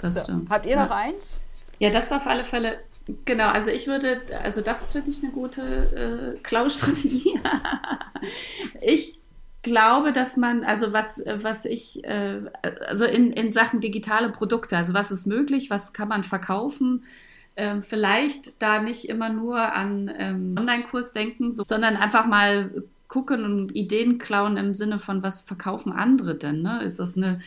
Das 0.00 0.14
So. 0.14 0.22
stimmt. 0.22 0.50
Habt 0.50 0.66
ihr 0.66 0.76
noch 0.76 0.90
eins? 0.90 1.40
Ja, 1.78 1.90
das 1.90 2.06
ist 2.06 2.12
auf 2.12 2.26
alle 2.26 2.44
Fälle, 2.44 2.80
genau, 3.24 3.48
also 3.48 3.70
ich 3.70 3.86
würde, 3.86 4.20
also 4.42 4.60
das 4.60 4.92
finde 4.92 5.10
ich 5.10 5.22
eine 5.22 5.32
gute 5.32 6.34
äh, 6.36 6.38
Klaustrategie. 6.42 7.40
ich 8.82 9.18
glaube, 9.62 10.12
dass 10.12 10.36
man, 10.36 10.64
also 10.64 10.92
was, 10.92 11.18
äh, 11.20 11.38
was 11.42 11.64
ich, 11.64 12.04
äh, 12.04 12.42
also 12.86 13.04
in, 13.04 13.32
in 13.32 13.52
Sachen 13.52 13.80
digitale 13.80 14.30
Produkte, 14.30 14.76
also 14.76 14.94
was 14.94 15.10
ist 15.10 15.26
möglich, 15.26 15.70
was 15.70 15.92
kann 15.92 16.08
man 16.08 16.24
verkaufen, 16.24 17.04
ähm, 17.56 17.82
vielleicht 17.82 18.62
da 18.62 18.80
nicht 18.80 19.08
immer 19.08 19.30
nur 19.30 19.60
an 19.60 20.10
ähm, 20.16 20.54
Online-Kurs 20.58 21.12
denken, 21.12 21.50
so, 21.50 21.64
sondern 21.64 21.96
einfach 21.96 22.26
mal 22.26 22.70
gucken 23.08 23.44
und 23.44 23.74
Ideen 23.74 24.18
klauen 24.18 24.56
im 24.56 24.74
Sinne 24.74 24.98
von, 24.98 25.22
was 25.22 25.40
verkaufen 25.40 25.92
andere 25.92 26.36
denn? 26.36 26.62
Ne? 26.62 26.82
Ist 26.84 27.00
das 27.00 27.16
eine 27.16 27.40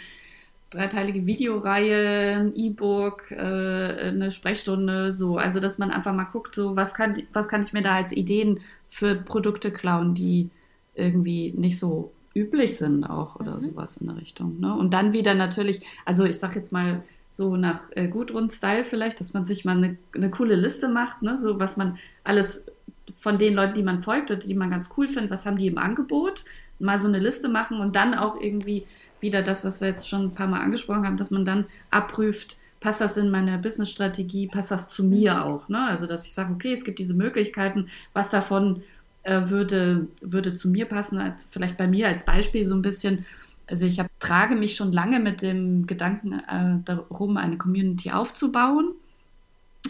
dreiteilige 0.71 1.25
Videoreihe, 1.25 2.37
ein 2.37 2.55
E-Book, 2.55 3.29
äh, 3.31 3.35
eine 3.35 4.31
Sprechstunde, 4.31 5.13
so. 5.13 5.37
Also, 5.37 5.59
dass 5.59 5.77
man 5.77 5.91
einfach 5.91 6.13
mal 6.13 6.25
guckt, 6.25 6.55
so, 6.55 6.75
was 6.75 6.93
kann, 6.93 7.21
was 7.33 7.47
kann 7.47 7.61
ich 7.61 7.73
mir 7.73 7.83
da 7.83 7.95
als 7.95 8.11
Ideen 8.11 8.59
für 8.87 9.15
Produkte 9.15 9.71
klauen, 9.71 10.15
die 10.15 10.49
irgendwie 10.95 11.53
nicht 11.55 11.77
so 11.77 12.11
üblich 12.33 12.77
sind 12.77 13.03
auch 13.03 13.35
oder 13.35 13.59
sowas 13.59 13.97
in 13.97 14.07
der 14.07 14.17
Richtung. 14.17 14.59
Ne? 14.59 14.73
Und 14.73 14.93
dann 14.93 15.13
wieder 15.13 15.35
natürlich, 15.35 15.81
also 16.05 16.23
ich 16.25 16.39
sag 16.39 16.55
jetzt 16.55 16.71
mal 16.71 17.03
so 17.29 17.55
nach 17.55 17.83
äh, 17.95 18.07
Gudrun-Style 18.07 18.83
vielleicht, 18.83 19.19
dass 19.19 19.33
man 19.33 19.45
sich 19.45 19.65
mal 19.65 19.77
eine, 19.77 19.97
eine 20.13 20.29
coole 20.29 20.55
Liste 20.55 20.89
macht, 20.89 21.21
ne? 21.21 21.37
so 21.37 21.59
was 21.59 21.77
man 21.77 21.97
alles 22.23 22.65
von 23.13 23.37
den 23.37 23.53
Leuten, 23.53 23.73
die 23.73 23.83
man 23.83 24.01
folgt 24.01 24.31
oder 24.31 24.39
die 24.39 24.53
man 24.53 24.69
ganz 24.69 24.89
cool 24.97 25.07
findet, 25.07 25.31
was 25.31 25.45
haben 25.45 25.57
die 25.57 25.67
im 25.67 25.77
Angebot, 25.77 26.45
mal 26.79 26.99
so 26.99 27.07
eine 27.07 27.19
Liste 27.19 27.49
machen 27.49 27.79
und 27.79 27.95
dann 27.95 28.13
auch 28.13 28.39
irgendwie 28.39 28.85
wieder 29.21 29.41
das, 29.41 29.63
was 29.65 29.81
wir 29.81 29.89
jetzt 29.89 30.07
schon 30.07 30.25
ein 30.25 30.33
paar 30.33 30.47
Mal 30.47 30.61
angesprochen 30.61 31.05
haben, 31.05 31.17
dass 31.17 31.31
man 31.31 31.45
dann 31.45 31.65
abprüft, 31.89 32.57
passt 32.79 33.01
das 33.01 33.17
in 33.17 33.29
meine 33.29 33.57
Business-Strategie, 33.59 34.47
passt 34.47 34.71
das 34.71 34.89
zu 34.89 35.03
mir 35.03 35.45
auch. 35.45 35.69
Ne? 35.69 35.87
Also, 35.87 36.07
dass 36.07 36.25
ich 36.25 36.33
sage, 36.33 36.53
okay, 36.53 36.73
es 36.73 36.83
gibt 36.83 36.99
diese 36.99 37.13
Möglichkeiten, 37.13 37.87
was 38.13 38.29
davon 38.29 38.83
äh, 39.23 39.49
würde, 39.49 40.07
würde 40.21 40.53
zu 40.53 40.69
mir 40.69 40.85
passen, 40.85 41.19
als, 41.19 41.47
vielleicht 41.49 41.77
bei 41.77 41.87
mir 41.87 42.07
als 42.07 42.25
Beispiel 42.25 42.65
so 42.65 42.75
ein 42.75 42.81
bisschen. 42.81 43.25
Also 43.67 43.85
ich 43.85 43.99
hab, 43.99 44.07
trage 44.19 44.55
mich 44.55 44.75
schon 44.75 44.91
lange 44.91 45.19
mit 45.19 45.41
dem 45.41 45.87
Gedanken 45.87 46.33
äh, 46.33 46.83
darum, 46.83 47.37
eine 47.37 47.57
Community 47.57 48.11
aufzubauen. 48.11 48.95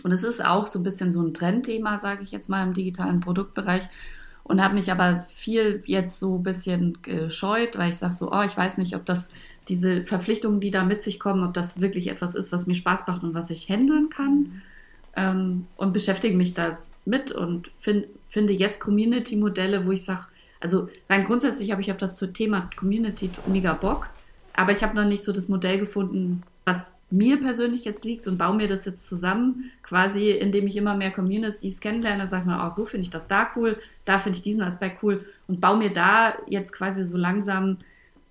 Und 0.04 0.12
es 0.12 0.24
ist 0.24 0.46
auch 0.46 0.68
so 0.68 0.80
ein 0.80 0.84
bisschen 0.84 1.12
so 1.12 1.22
ein 1.22 1.34
Trendthema, 1.34 1.98
sage 1.98 2.24
ich 2.24 2.32
jetzt 2.32 2.50
mal, 2.50 2.64
im 2.64 2.74
digitalen 2.74 3.22
Produktbereich. 3.22 3.84
Und 4.44 4.64
habe 4.64 4.74
mich 4.74 4.92
aber 4.92 5.18
viel 5.28 5.84
jetzt 5.86 6.20
so 6.20 6.38
ein 6.38 6.44
bisschen 6.44 6.98
gescheut, 7.02 7.78
weil 7.78 7.90
ich 7.90 7.98
sage 7.98 8.14
so, 8.14 8.32
oh, 8.32 8.42
ich 8.42 8.58
weiß 8.58 8.78
nicht, 8.80 8.96
ob 8.96 9.06
das 9.06 9.30
diese 9.68 10.06
Verpflichtungen, 10.06 10.60
die 10.60 10.72
da 10.72 10.84
mit 10.84 11.02
sich 11.02 11.20
kommen, 11.20 11.44
ob 11.44 11.54
das 11.54 11.80
wirklich 11.80 12.08
etwas 12.08 12.36
ist, 12.36 12.52
was 12.52 12.66
mir 12.66 12.76
Spaß 12.76 13.08
macht 13.08 13.24
und 13.24 13.34
was 13.34 13.50
ich 13.50 13.70
handeln 13.70 14.10
kann. 14.10 14.62
Ähm, 15.16 15.68
und 15.78 15.94
beschäftige 15.94 16.36
mich 16.36 16.54
da 16.54 16.78
mit 17.06 17.32
und 17.32 17.70
find, 17.80 18.08
finde 18.24 18.54
jetzt 18.54 18.80
Community-Modelle, 18.80 19.86
wo 19.86 19.92
ich 19.92 20.04
sage, 20.04 20.28
also 20.60 20.90
rein 21.10 21.24
grundsätzlich 21.24 21.72
habe 21.72 21.82
ich 21.82 21.92
auf 21.92 21.98
das 21.98 22.16
Thema 22.34 22.70
Community 22.78 23.30
mega 23.48 23.74
Bock, 23.74 24.10
aber 24.54 24.72
ich 24.72 24.84
habe 24.84 24.96
noch 24.96 25.06
nicht 25.06 25.24
so 25.24 25.32
das 25.32 25.50
Modell 25.50 25.80
gefunden, 25.80 26.44
was 26.66 27.01
mir 27.12 27.40
persönlich 27.40 27.84
jetzt 27.84 28.06
liegt 28.06 28.28
und 28.28 28.38
baue 28.38 28.56
mir 28.56 28.68
das 28.68 28.86
jetzt 28.86 29.08
zusammen, 29.08 29.72
quasi 29.84 30.32
indem 30.32 30.68
ich 30.68 30.78
immer 30.78 30.96
mehr 30.96 31.12
Communities 31.12 31.82
kennenlerne, 31.82 32.26
sage 32.26 32.48
mir, 32.48 32.64
oh, 32.66 32.70
so 32.70 32.86
finde 32.86 33.04
ich 33.04 33.10
das 33.10 33.28
da 33.28 33.50
cool, 33.56 33.78
da 34.06 34.18
finde 34.18 34.38
ich 34.38 34.44
diesen 34.44 34.62
Aspekt 34.62 35.04
cool 35.04 35.26
und 35.48 35.60
baue 35.62 35.78
mir 35.78 35.92
da 35.92 36.34
jetzt 36.48 36.72
quasi 36.72 37.04
so 37.04 37.18
langsam 37.18 37.78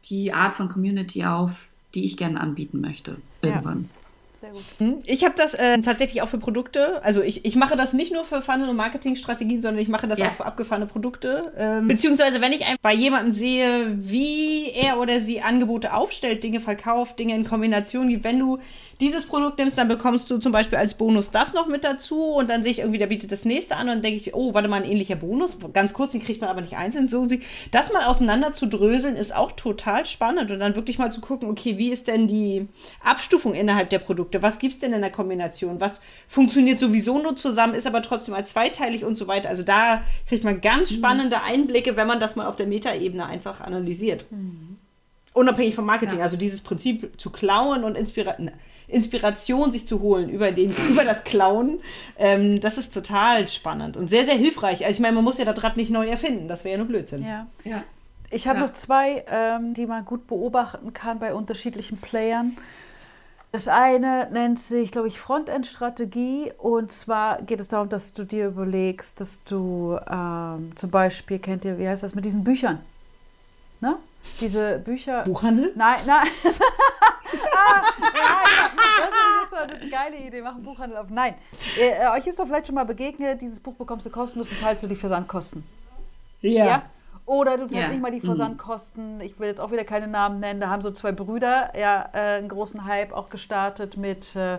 die 0.08 0.32
Art 0.32 0.54
von 0.54 0.68
Community 0.68 1.24
auf, 1.24 1.68
die 1.94 2.04
ich 2.04 2.16
gerne 2.16 2.40
anbieten 2.40 2.80
möchte, 2.80 3.16
irgendwann. 3.42 3.82
Ja. 3.82 3.99
Sehr 4.40 4.50
gut. 4.52 4.62
Hm? 4.78 5.02
Ich 5.04 5.24
habe 5.24 5.34
das 5.36 5.52
äh, 5.52 5.80
tatsächlich 5.82 6.22
auch 6.22 6.28
für 6.28 6.38
Produkte. 6.38 7.02
Also 7.04 7.20
ich, 7.20 7.44
ich 7.44 7.56
mache 7.56 7.76
das 7.76 7.92
nicht 7.92 8.10
nur 8.12 8.24
für 8.24 8.40
Funnel- 8.40 8.70
und 8.70 8.76
Marketingstrategien, 8.76 9.60
sondern 9.60 9.82
ich 9.82 9.88
mache 9.88 10.08
das 10.08 10.18
Ja. 10.18 10.28
auch 10.28 10.32
für 10.32 10.46
abgefahrene 10.46 10.86
Produkte. 10.86 11.52
Ähm, 11.58 11.88
beziehungsweise 11.88 12.40
wenn 12.40 12.52
ich 12.52 12.64
bei 12.80 12.94
jemandem 12.94 13.32
sehe, 13.32 13.66
wie 13.96 14.70
er 14.70 14.98
oder 14.98 15.20
sie 15.20 15.42
Angebote 15.42 15.92
aufstellt, 15.92 16.42
Dinge 16.42 16.60
verkauft, 16.60 17.18
Dinge 17.18 17.34
in 17.34 17.44
Kombination 17.44 18.08
gibt. 18.08 18.24
Wenn 18.24 18.38
du 18.38 18.58
dieses 19.00 19.24
Produkt 19.24 19.58
nimmst, 19.58 19.78
dann 19.78 19.88
bekommst 19.88 20.30
du 20.30 20.38
zum 20.38 20.52
Beispiel 20.52 20.76
als 20.78 20.94
Bonus 20.94 21.30
das 21.30 21.54
noch 21.54 21.66
mit 21.68 21.84
dazu 21.84 22.22
und 22.22 22.50
dann 22.50 22.62
sehe 22.62 22.72
ich 22.72 22.80
irgendwie, 22.80 22.98
der 22.98 23.06
bietet 23.06 23.32
das 23.32 23.46
nächste 23.46 23.76
an 23.76 23.82
und 23.82 23.94
dann 23.94 24.02
denke 24.02 24.20
ich, 24.20 24.34
oh, 24.34 24.52
warte 24.52 24.68
mal, 24.68 24.82
ein 24.82 24.90
ähnlicher 24.90 25.16
Bonus. 25.16 25.56
Ganz 25.72 25.94
kurz, 25.94 26.12
den 26.12 26.22
kriegt 26.22 26.40
man 26.40 26.50
aber 26.50 26.60
nicht 26.60 26.76
einzeln. 26.76 27.08
So, 27.08 27.26
das 27.70 27.92
mal 27.92 28.04
auseinander 28.04 28.52
zu 28.52 28.66
dröseln, 28.66 29.16
ist 29.16 29.34
auch 29.34 29.52
total 29.52 30.04
spannend 30.06 30.50
und 30.50 30.60
dann 30.60 30.76
wirklich 30.76 30.98
mal 30.98 31.10
zu 31.10 31.20
gucken, 31.20 31.48
okay, 31.48 31.78
wie 31.78 31.90
ist 31.90 32.08
denn 32.08 32.28
die 32.28 32.68
Abstufung 33.02 33.54
innerhalb 33.54 33.88
der 33.90 34.00
Produkte? 34.00 34.29
Was 34.42 34.58
gibt 34.58 34.74
es 34.74 34.78
denn 34.78 34.92
in 34.92 35.00
der 35.00 35.10
Kombination? 35.10 35.80
Was 35.80 36.00
funktioniert 36.28 36.78
sowieso 36.78 37.18
nur 37.22 37.36
zusammen, 37.36 37.74
ist 37.74 37.86
aber 37.86 38.02
trotzdem 38.02 38.34
als 38.34 38.50
zweiteilig 38.50 39.04
und 39.04 39.14
so 39.16 39.26
weiter. 39.28 39.48
Also 39.48 39.62
da 39.62 40.02
kriegt 40.28 40.44
man 40.44 40.60
ganz 40.60 40.92
spannende 40.92 41.42
Einblicke, 41.42 41.96
wenn 41.96 42.06
man 42.06 42.20
das 42.20 42.36
mal 42.36 42.46
auf 42.46 42.56
der 42.56 42.66
Metaebene 42.66 43.26
einfach 43.26 43.60
analysiert. 43.60 44.24
Unabhängig 45.32 45.74
vom 45.74 45.86
Marketing, 45.86 46.18
Ja. 46.18 46.24
also 46.24 46.36
dieses 46.36 46.60
Prinzip 46.60 47.20
zu 47.20 47.30
klauen 47.30 47.84
und 47.84 47.96
Inspira 47.96 48.36
Inspiration 48.88 49.70
sich 49.70 49.86
zu 49.86 50.00
holen 50.00 50.28
über, 50.28 50.50
den, 50.50 50.70
über 50.90 51.04
das 51.04 51.22
Klauen, 51.22 51.78
ähm, 52.18 52.60
das 52.60 52.76
ist 52.76 52.92
total 52.92 53.46
spannend 53.48 53.96
und 53.96 54.08
sehr, 54.10 54.24
sehr 54.24 54.34
hilfreich. 54.34 54.84
Also 54.84 54.96
ich 54.96 55.00
meine, 55.00 55.14
man 55.14 55.22
muss 55.24 55.38
ja 55.38 55.44
das 55.44 55.62
Rad 55.62 55.76
nicht 55.76 55.90
neu 55.90 56.08
erfinden, 56.08 56.48
das 56.48 56.64
wäre 56.64 56.72
ja 56.72 56.78
nur 56.78 56.88
Blödsinn. 56.88 57.24
Ja. 57.24 57.46
Ja. 57.64 57.84
Ich 58.32 58.48
habe 58.48 58.58
Ja. 58.58 58.66
noch 58.66 58.72
zwei, 58.72 59.24
ähm, 59.30 59.74
die 59.74 59.86
man 59.86 60.04
gut 60.04 60.26
beobachten 60.26 60.92
kann 60.92 61.20
bei 61.20 61.34
unterschiedlichen 61.34 61.98
Playern. 61.98 62.56
Das 63.52 63.66
eine 63.66 64.28
nennt 64.30 64.60
sich, 64.60 64.92
glaube 64.92 65.08
ich, 65.08 65.18
Frontend-Strategie. 65.18 66.52
Und 66.58 66.92
zwar 66.92 67.42
geht 67.42 67.60
es 67.60 67.68
darum, 67.68 67.88
dass 67.88 68.12
du 68.12 68.24
dir 68.24 68.46
überlegst, 68.46 69.20
dass 69.20 69.42
du 69.42 69.98
ähm, 70.08 70.72
zum 70.76 70.90
Beispiel, 70.90 71.40
kennt 71.40 71.64
ihr, 71.64 71.78
wie 71.78 71.88
heißt 71.88 72.02
das, 72.02 72.14
mit 72.14 72.24
diesen 72.24 72.44
Büchern? 72.44 72.80
Ne? 73.80 73.96
Diese 74.40 74.78
Bücher. 74.78 75.24
Buchhandel? 75.24 75.72
Nein, 75.74 75.98
nein. 76.06 76.28
ah, 77.52 77.82
ja, 78.14 78.42
das 79.00 79.52
ist 79.52 79.80
eine 79.80 79.90
geile 79.90 80.16
Idee. 80.18 80.42
Mach 80.42 80.54
einen 80.54 80.62
Buchhandel 80.62 80.98
auf. 80.98 81.08
Nein. 81.10 81.34
Äh, 81.78 82.08
euch 82.10 82.26
ist 82.26 82.38
doch 82.38 82.46
vielleicht 82.46 82.66
schon 82.66 82.76
mal 82.76 82.84
begegnet, 82.84 83.42
dieses 83.42 83.58
Buch 83.58 83.74
bekommst 83.74 84.06
du 84.06 84.10
kostenlos 84.10 84.48
und 84.50 84.58
zahlst 84.58 84.84
du 84.84 84.86
die 84.86 84.96
Versandkosten. 84.96 85.64
Ja. 86.42 86.82
Oder 87.30 87.56
du 87.58 87.68
zahlst 87.68 87.74
Ja. 87.86 87.88
nicht 87.92 88.02
mal 88.02 88.10
die 88.10 88.18
Mhm. 88.18 88.22
Versandkosten. 88.26 89.20
Ich 89.20 89.38
will 89.38 89.46
jetzt 89.46 89.60
auch 89.60 89.70
wieder 89.70 89.84
keine 89.84 90.08
Namen 90.08 90.40
nennen. 90.40 90.60
Da 90.60 90.68
haben 90.68 90.82
so 90.82 90.90
zwei 90.90 91.12
Brüder 91.12 91.70
ja 91.78 92.08
äh, 92.12 92.38
einen 92.38 92.48
großen 92.48 92.84
Hype 92.86 93.12
auch 93.12 93.30
gestartet 93.30 93.96
mit, 93.96 94.34
äh, 94.34 94.58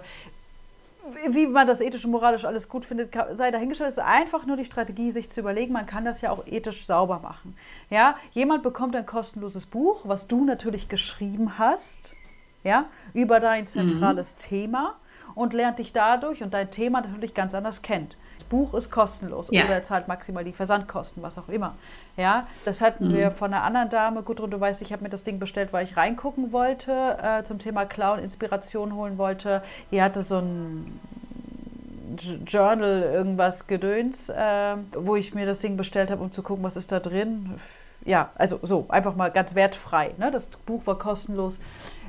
wie- 1.30 1.48
man 1.48 1.68
das 1.68 1.82
ethisch 1.82 2.06
und 2.06 2.12
moralisch 2.12 2.46
alles 2.46 2.70
gut 2.70 2.86
findet, 2.86 3.14
sei 3.32 3.52
dahingestellt. 3.52 3.90
Es 3.90 3.98
ist 3.98 4.04
einfach 4.04 4.46
nur 4.46 4.56
die 4.56 4.64
Strategie, 4.64 5.12
sich 5.12 5.30
zu 5.30 5.42
überlegen, 5.42 5.74
man 5.74 5.86
kann 5.86 6.06
das 6.06 6.22
ja 6.22 6.30
auch 6.32 6.46
ethisch 6.48 6.86
sauber 6.86 7.20
machen. 7.20 7.58
Ja, 7.90 8.16
jemand 8.32 8.64
bekommt 8.64 8.96
ein 8.96 9.06
kostenloses 9.06 9.66
Buch, 9.66 10.04
was 10.06 10.28
du 10.28 10.46
natürlich 10.46 10.88
geschrieben 10.88 11.58
hast, 11.58 12.16
ja, 12.64 12.86
über 13.14 13.42
dein 13.42 13.68
zentrales 13.68 14.36
Thema 14.36 14.96
und 15.36 15.52
lernt 15.54 15.80
dich 15.80 15.92
dadurch 15.92 16.42
und 16.42 16.54
dein 16.54 16.72
Thema 16.72 17.02
natürlich 17.02 17.34
ganz 17.34 17.54
anders 17.54 17.82
kennt. 17.82 18.16
Das 18.52 18.60
Buch 18.60 18.74
ist 18.74 18.92
kostenlos 18.92 19.48
Ja. 19.50 19.64
oder 19.64 19.76
er 19.76 19.84
zahlt 19.84 20.10
maximal 20.10 20.44
die 20.44 20.52
Versandkosten, 20.52 21.24
was 21.24 21.38
auch 21.38 21.48
immer. 21.48 21.76
Ja, 22.18 22.48
das 22.66 22.82
hatten 22.82 23.14
wir 23.14 23.32
von 23.32 23.54
einer 23.54 23.64
anderen 23.64 23.90
Dame. 23.90 24.24
Gudrun, 24.24 24.52
du 24.52 24.60
weißt, 24.60 24.82
ich 24.82 24.92
habe 24.92 25.04
mir 25.04 25.10
das 25.10 25.24
Ding 25.24 25.40
bestellt, 25.40 25.72
weil 25.72 25.86
ich 25.86 25.96
reingucken 25.96 26.52
wollte, 26.52 27.18
äh, 27.24 27.44
zum 27.46 27.60
Thema 27.60 27.86
Clown 27.86 28.20
Inspiration 28.20 28.94
holen 28.94 29.18
wollte. 29.18 29.64
Die 29.92 30.02
hatte 30.02 30.22
so 30.22 30.40
ein 30.40 31.00
Journal, 32.46 33.04
irgendwas 33.14 33.68
Gedöns, 33.68 34.28
äh, 34.28 34.76
wo 34.98 35.16
ich 35.16 35.34
mir 35.34 35.46
das 35.46 35.60
Ding 35.60 35.78
bestellt 35.78 36.12
habe, 36.12 36.22
um 36.22 36.34
zu 36.34 36.44
gucken, 36.44 36.64
was 36.66 36.76
ist 36.76 36.92
da 36.92 37.00
drin. 37.00 37.58
Ja, 38.04 38.32
also 38.36 38.60
so, 38.64 38.86
einfach 38.90 39.16
mal 39.16 39.32
ganz 39.32 39.56
wertfrei. 39.56 40.12
Ne? 40.18 40.30
Das 40.30 40.48
Buch 40.66 40.86
war 40.88 40.98
kostenlos. 40.98 41.62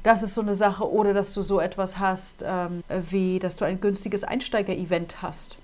Das 0.03 0.25
ist 0.25 0.35
so 0.35 0.41
eine 0.41 0.57
Sache. 0.57 0.91
Oder 0.91 1.15
dass 1.15 1.35
du 1.35 1.43
so 1.43 1.61
etwas 1.61 2.01
hast, 2.01 2.43
ähm, 2.45 2.83
wie, 2.89 3.39
dass 3.39 3.55
du 3.55 3.65
ein 3.65 3.81
günstiges 3.81 4.25
Einsteiger-Event 4.25 5.23
hast. 5.23 5.59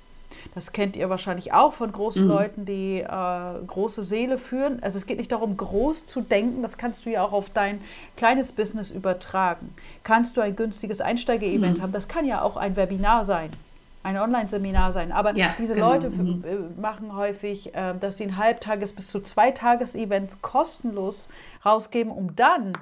Das 0.54 0.72
kennt 0.72 0.96
ihr 0.96 1.08
wahrscheinlich 1.08 1.52
auch 1.52 1.72
von 1.74 1.92
großen 1.92 2.24
Mhm. 2.24 2.28
Leuten, 2.28 2.64
die 2.66 2.98
äh, 3.00 3.64
große 3.66 4.02
Seele 4.02 4.38
führen. 4.38 4.82
Also 4.82 4.98
es 4.98 5.06
geht 5.06 5.18
nicht 5.18 5.30
darum, 5.30 5.56
groß 5.56 6.06
zu 6.06 6.20
denken. 6.20 6.62
Das 6.62 6.78
kannst 6.78 7.06
du 7.06 7.10
ja 7.10 7.22
auch 7.22 7.32
auf 7.32 7.50
dein 7.50 7.80
kleines 8.16 8.50
Business 8.52 8.90
übertragen. 8.90 9.72
Kannst 10.04 10.36
du 10.36 10.40
ein 10.40 10.56
günstiges 10.56 11.00
Einsteiger-Event 11.00 11.78
Mhm. 11.78 11.82
haben? 11.82 11.92
Das 11.92 12.08
kann 12.08 12.24
ja 12.26 12.42
auch 12.42 12.56
ein 12.56 12.74
Webinar 12.76 13.24
sein, 13.24 13.50
ein 14.02 14.16
Online-Seminar 14.18 14.90
sein. 14.90 15.12
Aber 15.12 15.36
Ja, 15.36 15.54
diese 15.58 15.74
genau. 15.74 15.92
Leute 15.92 16.10
Mhm. 16.10 16.44
äh, 16.44 16.80
machen 16.80 17.14
häufig, 17.14 17.74
äh, 17.74 17.94
dass 18.00 18.16
sie 18.16 18.24
ein 18.24 18.36
Halbtages- 18.38 18.94
bis 18.94 19.08
zu 19.08 19.20
Zweitages-Events 19.20 20.42
kostenlos 20.42 21.28
rausgeben, 21.64 22.10
um 22.10 22.34
dann 22.34 22.72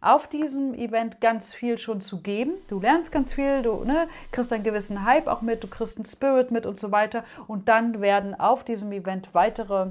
auf 0.00 0.26
diesem 0.26 0.74
Event 0.74 1.20
ganz 1.20 1.52
viel 1.52 1.76
schon 1.78 2.00
zu 2.00 2.18
geben. 2.18 2.52
Du 2.68 2.80
lernst 2.80 3.12
ganz 3.12 3.32
viel, 3.32 3.62
du 3.62 3.84
ne, 3.84 4.08
kriegst 4.32 4.52
einen 4.52 4.64
gewissen 4.64 5.04
Hype 5.04 5.26
auch 5.26 5.42
mit, 5.42 5.62
du 5.62 5.68
kriegst 5.68 5.98
einen 5.98 6.06
Spirit 6.06 6.50
mit 6.50 6.66
und 6.66 6.78
so 6.78 6.90
weiter. 6.90 7.24
Und 7.46 7.68
dann 7.68 8.00
werden 8.00 8.38
auf 8.38 8.64
diesem 8.64 8.92
Event 8.92 9.28
weitere 9.34 9.88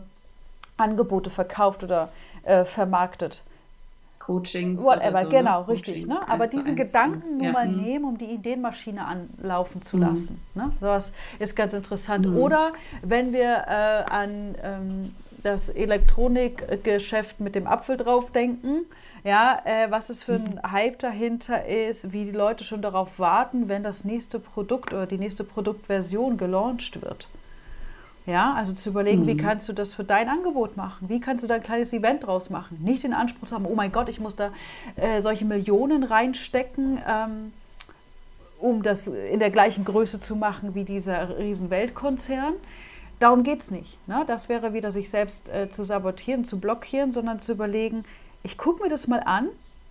Angebote 0.78 1.30
verkauft 1.30 1.84
oder 1.84 2.10
äh, 2.43 2.65
vermarktet. 2.65 3.43
Coachings. 4.17 4.84
Whatever, 4.84 5.24
so, 5.24 5.30
genau, 5.30 5.62
ne? 5.62 5.67
richtig. 5.69 6.06
Ne? 6.06 6.17
Aber 6.28 6.45
diesen 6.45 6.76
Gedanken 6.76 7.38
nur 7.38 7.48
ja, 7.48 7.52
mal 7.52 7.67
mh. 7.67 7.82
nehmen, 7.82 8.06
um 8.06 8.17
die 8.17 8.26
Ideenmaschine 8.26 9.04
anlaufen 9.06 9.82
zu 9.82 9.98
mhm. 9.98 10.04
lassen. 10.04 10.41
Ne? 10.54 10.72
Das 10.82 11.13
ist 11.39 11.56
ganz 11.56 11.74
interessant. 11.74 12.28
Mhm. 12.28 12.38
Oder 12.38 12.74
wenn 13.02 13.34
wir 13.34 13.65
äh, 13.67 14.04
an 14.12 14.56
ähm, 14.62 15.15
das 15.43 15.69
Elektronikgeschäft 15.69 17.39
mit 17.39 17.56
dem 17.56 17.67
Apfel 17.67 17.97
drauf 17.97 18.32
denken, 18.32 18.86
ja, 19.23 19.62
äh, 19.65 19.89
was 19.89 20.10
es 20.10 20.23
für 20.23 20.36
ein 20.36 20.60
mhm. 20.63 20.71
Hype 20.71 20.99
dahinter 20.99 21.65
ist, 21.65 22.12
wie 22.12 22.25
die 22.25 22.32
Leute 22.32 22.63
schon 22.63 22.82
darauf 22.82 23.19
warten, 23.19 23.67
wenn 23.67 23.84
das 23.84 24.04
nächste 24.04 24.39
Produkt 24.39 24.93
oder 24.93 25.06
die 25.06 25.17
nächste 25.17 25.43
Produktversion 25.43 26.38
gelauncht 26.38 27.02
wird. 27.02 27.28
Ja, 28.25 28.54
also 28.54 28.73
zu 28.73 28.89
überlegen, 28.89 29.23
mhm. 29.23 29.28
wie 29.28 29.38
kannst 29.38 29.67
du 29.69 29.73
das 29.73 29.93
für 29.93 30.04
dein 30.04 30.30
Angebot 30.30 30.78
machen? 30.78 31.10
Wie 31.10 31.19
kannst 31.19 31.43
du 31.43 31.47
da 31.47 31.56
ein 31.56 31.63
kleines 31.63 31.93
Event 31.93 32.25
draus 32.25 32.49
machen? 32.49 32.78
Nicht 32.84 33.04
den 33.04 33.13
Anspruch 33.13 33.47
zu 33.47 33.56
haben, 33.56 33.65
oh 33.65 33.75
mein 33.75 33.91
Gott, 33.91 34.08
ich 34.08 34.19
muss 34.19 34.36
da 34.36 34.52
äh, 34.95 35.21
solche 35.21 35.45
Millionen 35.45 36.04
reinstecken, 36.04 36.99
ähm, 37.08 37.54
um 38.60 38.84
das 38.84 39.08
in 39.08 39.39
der 39.39 39.49
gleichen 39.49 39.84
Größe 39.84 40.19
zu 40.19 40.36
machen 40.36 40.75
wie 40.75 40.84
dieser 40.84 41.39
riesen 41.39 41.69
Weltkonzern. 41.69 42.54
Darum 43.19 43.43
geht 43.43 43.62
es 43.62 43.71
nicht. 43.71 43.97
Ne? 44.08 44.23
Das 44.27 44.49
wäre 44.49 44.73
wieder 44.73 44.91
sich 44.91 45.10
selbst 45.10 45.49
äh, 45.49 45.69
zu 45.69 45.84
sabotieren, 45.84 46.45
zu 46.45 46.60
blockieren, 46.60 47.12
sondern 47.12 47.39
zu 47.39 47.51
überlegen, 47.51 48.03
ich 48.43 48.58
gucke 48.58 48.84
mir 48.84 48.89
das 48.89 49.08
mal 49.08 49.21
an, 49.25 49.49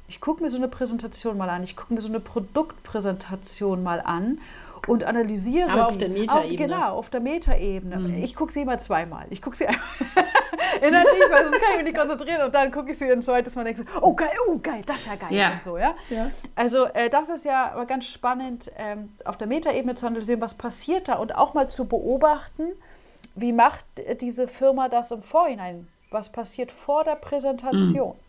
ich 0.08 0.20
gucke 0.20 0.42
mir 0.42 0.48
so 0.48 0.56
eine 0.56 0.68
Präsentation 0.68 1.36
mal 1.36 1.50
an, 1.50 1.62
ich 1.62 1.76
gucke 1.76 1.92
mir 1.92 2.00
so 2.00 2.08
eine 2.08 2.20
Produktpräsentation 2.20 3.82
mal 3.82 4.00
an 4.00 4.38
und 4.86 5.04
analysiere. 5.04 5.70
Aber 5.70 5.88
auf 5.88 5.98
der 5.98 6.08
Metaebene. 6.08 6.56
Genau, 6.56 6.96
auf 6.96 7.10
der 7.10 7.20
Metaebene. 7.20 7.96
Mhm. 7.96 8.22
Ich 8.22 8.34
gucke 8.34 8.52
sie 8.52 8.62
immer 8.62 8.78
zweimal. 8.78 9.26
Ich 9.28 9.42
gucke 9.42 9.56
sie 9.56 9.64
innerlich, 9.64 11.20
weil 11.30 11.44
sonst 11.44 11.60
kann 11.60 11.70
ich 11.72 11.76
mich 11.76 11.92
nicht 11.92 11.98
konzentrieren 11.98 12.42
und 12.42 12.54
dann 12.54 12.72
gucke 12.72 12.92
ich 12.92 12.98
sie 12.98 13.10
ein 13.10 13.20
zweites 13.20 13.54
Mal 13.54 13.62
und 13.62 13.76
denke 13.76 13.82
so, 13.82 14.00
oh 14.00 14.14
geil, 14.14 14.30
oh 14.48 14.58
geil, 14.62 14.82
das 14.86 14.96
ist 14.96 15.06
ja 15.06 15.16
geil 15.16 15.34
ja. 15.34 15.52
und 15.52 15.62
so, 15.62 15.76
ja. 15.76 15.94
ja. 16.08 16.30
Also 16.54 16.86
äh, 16.86 17.10
das 17.10 17.28
ist 17.28 17.44
ja 17.44 17.72
aber 17.72 17.84
ganz 17.84 18.06
spannend, 18.06 18.70
ähm, 18.78 19.12
auf 19.24 19.36
der 19.36 19.46
Metaebene 19.46 19.94
zu 19.94 20.06
analysieren, 20.06 20.40
was 20.40 20.54
passiert 20.54 21.08
da 21.08 21.14
und 21.14 21.34
auch 21.34 21.52
mal 21.52 21.68
zu 21.68 21.86
beobachten, 21.86 22.72
wie 23.40 23.52
macht 23.52 23.84
diese 24.20 24.48
Firma 24.48 24.88
das 24.88 25.10
im 25.10 25.22
Vorhinein? 25.22 25.88
Was 26.10 26.30
passiert 26.30 26.72
vor 26.72 27.04
der 27.04 27.16
Präsentation? 27.16 28.14
Mhm 28.14 28.28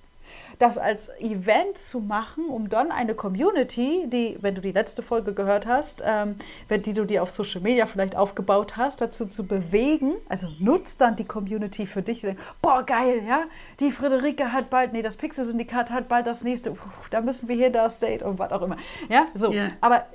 das 0.59 0.77
als 0.77 1.09
Event 1.19 1.77
zu 1.77 2.01
machen, 2.01 2.45
um 2.47 2.69
dann 2.69 2.91
eine 2.91 3.15
Community, 3.15 4.05
die, 4.07 4.37
wenn 4.41 4.55
du 4.55 4.61
die 4.61 4.73
letzte 4.73 5.01
Folge 5.01 5.33
gehört 5.33 5.65
hast, 5.65 6.03
ähm, 6.05 6.35
die 6.69 6.93
du 6.93 7.05
dir 7.05 7.23
auf 7.23 7.29
Social 7.29 7.61
Media 7.61 7.85
vielleicht 7.85 8.15
aufgebaut 8.15 8.75
hast, 8.75 8.99
dazu 8.99 9.25
zu 9.25 9.47
bewegen. 9.47 10.15
Also 10.27 10.47
nutzt 10.59 10.99
dann 10.99 11.15
die 11.15 11.23
Community 11.23 11.85
für 11.85 12.01
dich. 12.01 12.27
Boah, 12.61 12.83
geil, 12.83 13.23
ja. 13.25 13.43
Die 13.79 13.91
Friederike 13.91 14.51
hat 14.51 14.69
bald, 14.69 14.91
nee, 14.91 15.01
das 15.01 15.15
Pixel-Syndikat 15.15 15.91
hat 15.91 16.09
bald 16.09 16.27
das 16.27 16.43
nächste. 16.43 16.71
Puh, 16.71 16.89
da 17.09 17.21
müssen 17.21 17.47
wir 17.47 17.55
hier 17.55 17.71
das 17.71 17.99
Date 17.99 18.21
und 18.21 18.37
was 18.37 18.51
auch 18.51 18.61
immer. 18.61 18.77
Ja, 19.07 19.27
so. 19.33 19.51
Yeah. 19.51 19.71
Aber 19.79 20.05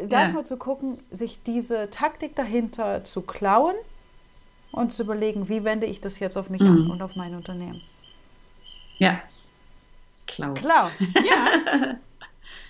äh, 0.00 0.06
da 0.06 0.22
yeah. 0.22 0.32
mal 0.32 0.44
zu 0.46 0.56
gucken, 0.56 0.98
sich 1.10 1.42
diese 1.42 1.90
Taktik 1.90 2.34
dahinter 2.36 3.04
zu 3.04 3.20
klauen 3.20 3.74
und 4.72 4.92
zu 4.92 5.02
überlegen, 5.02 5.48
wie 5.48 5.64
wende 5.64 5.86
ich 5.86 6.00
das 6.00 6.18
jetzt 6.18 6.36
auf 6.36 6.50
mich 6.50 6.60
mhm. 6.60 6.68
an 6.68 6.90
und 6.90 7.02
auf 7.02 7.16
mein 7.16 7.34
Unternehmen. 7.34 7.82
Ja, 8.98 9.20
Klau. 10.30 10.54
Klau. 10.54 10.88
Ja. 11.24 11.96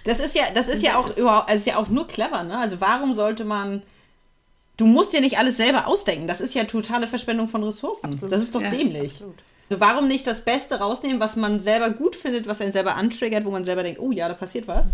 Das 0.05 0.19
ist 0.19 0.35
ja, 0.35 0.45
das 0.55 0.69
ist 0.69 0.83
ja 0.83 0.97
auch 0.97 1.15
überhaupt, 1.15 1.51
also 1.51 1.61
ist 1.61 1.67
ja 1.67 1.77
auch 1.77 1.89
nur 1.89 2.09
clever, 2.09 2.43
ne? 2.43 2.57
Also 2.57 2.81
warum 2.81 3.13
sollte 3.13 3.45
man. 3.45 3.83
Du 4.79 4.87
musst 4.87 5.13
dir 5.13 5.21
nicht 5.21 5.37
alles 5.37 5.59
selber 5.59 5.87
ausdenken. 5.87 6.27
Das 6.27 6.41
ist 6.41 6.55
ja 6.55 6.65
totale 6.65 7.07
Verschwendung 7.07 7.49
von 7.49 7.63
Ressourcen. 7.63 8.07
Absolut. 8.07 8.33
Das 8.33 8.43
ist 8.43 8.55
doch 8.55 8.63
ja, 8.63 8.71
dämlich. 8.71 9.13
Absolut. 9.13 9.35
Also 9.69 9.81
warum 9.81 10.09
nicht 10.09 10.27
das 10.27 10.43
Beste 10.43 10.79
rausnehmen, 10.79 11.21
was 11.21 11.37
man 11.37 11.61
selber 11.61 11.91
gut 11.91 12.17
findet, 12.17 12.47
was 12.47 12.63
einen 12.63 12.73
selber 12.73 12.95
antriggert, 12.95 13.45
wo 13.45 13.51
man 13.51 13.67
selber 13.67 13.83
denkt, 13.83 14.01
oh 14.01 14.11
ja, 14.11 14.27
da 14.27 14.33
passiert 14.33 14.67
was. 14.67 14.87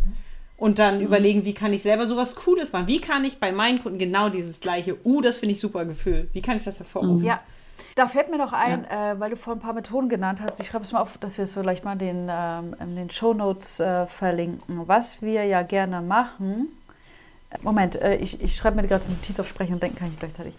Und 0.57 0.79
dann 0.79 0.99
mhm. 0.99 1.07
überlegen, 1.07 1.45
wie 1.45 1.55
kann 1.55 1.73
ich 1.73 1.83
selber 1.83 2.09
sowas 2.09 2.35
Cooles 2.35 2.73
machen? 2.73 2.87
Wie 2.87 3.01
kann 3.01 3.25
ich 3.25 3.39
bei 3.39 3.53
meinen 3.53 3.83
Kunden 3.83 3.99
genau 3.99 4.29
dieses 4.29 4.61
gleiche, 4.61 4.97
uh, 5.05 5.21
das 5.21 5.37
finde 5.37 5.55
ich 5.55 5.61
super 5.61 5.85
Gefühl. 5.85 6.29
Wie 6.33 6.43
kann 6.43 6.57
ich 6.57 6.65
das 6.65 6.79
hervorrufen? 6.79 7.25
Ja. 7.25 7.41
Da 7.95 8.09
fällt 8.09 8.31
mir 8.31 8.37
noch 8.37 8.53
ein, 8.53 8.87
ja. 8.91 9.13
äh, 9.13 9.21
weil 9.21 9.31
du 9.31 9.37
vorhin 9.37 9.61
ein 9.61 9.65
paar 9.65 9.73
Methoden 9.73 10.11
genannt 10.11 10.41
hast. 10.43 10.61
Ich 10.61 10.67
schreibe 10.67 10.85
es 10.85 10.93
mal 10.93 11.01
auf, 11.01 11.17
dass 11.17 11.39
wir 11.39 11.45
es 11.45 11.55
vielleicht 11.55 11.85
mal 11.85 11.97
den, 11.97 12.29
ähm, 12.31 12.77
in 12.79 12.95
den 12.95 13.11
Shownotes 13.11 13.81
äh, 13.81 14.07
verlinken. 14.07 14.87
Was 14.87 15.23
wir 15.23 15.45
ja 15.45 15.63
gerne 15.63 16.03
machen. 16.03 16.69
Moment, 17.63 17.97
äh, 17.97 18.17
ich, 18.17 18.43
ich 18.43 18.57
schreibe 18.57 18.77
mir 18.77 18.87
gerade 18.87 19.05
eine 19.05 19.15
Notiz 19.15 19.39
auf 19.39 19.47
Sprechen 19.49 19.75
und 19.75 19.83
denken 19.83 19.97
kann 19.97 20.09
ich 20.09 20.19
gleichzeitig. 20.19 20.55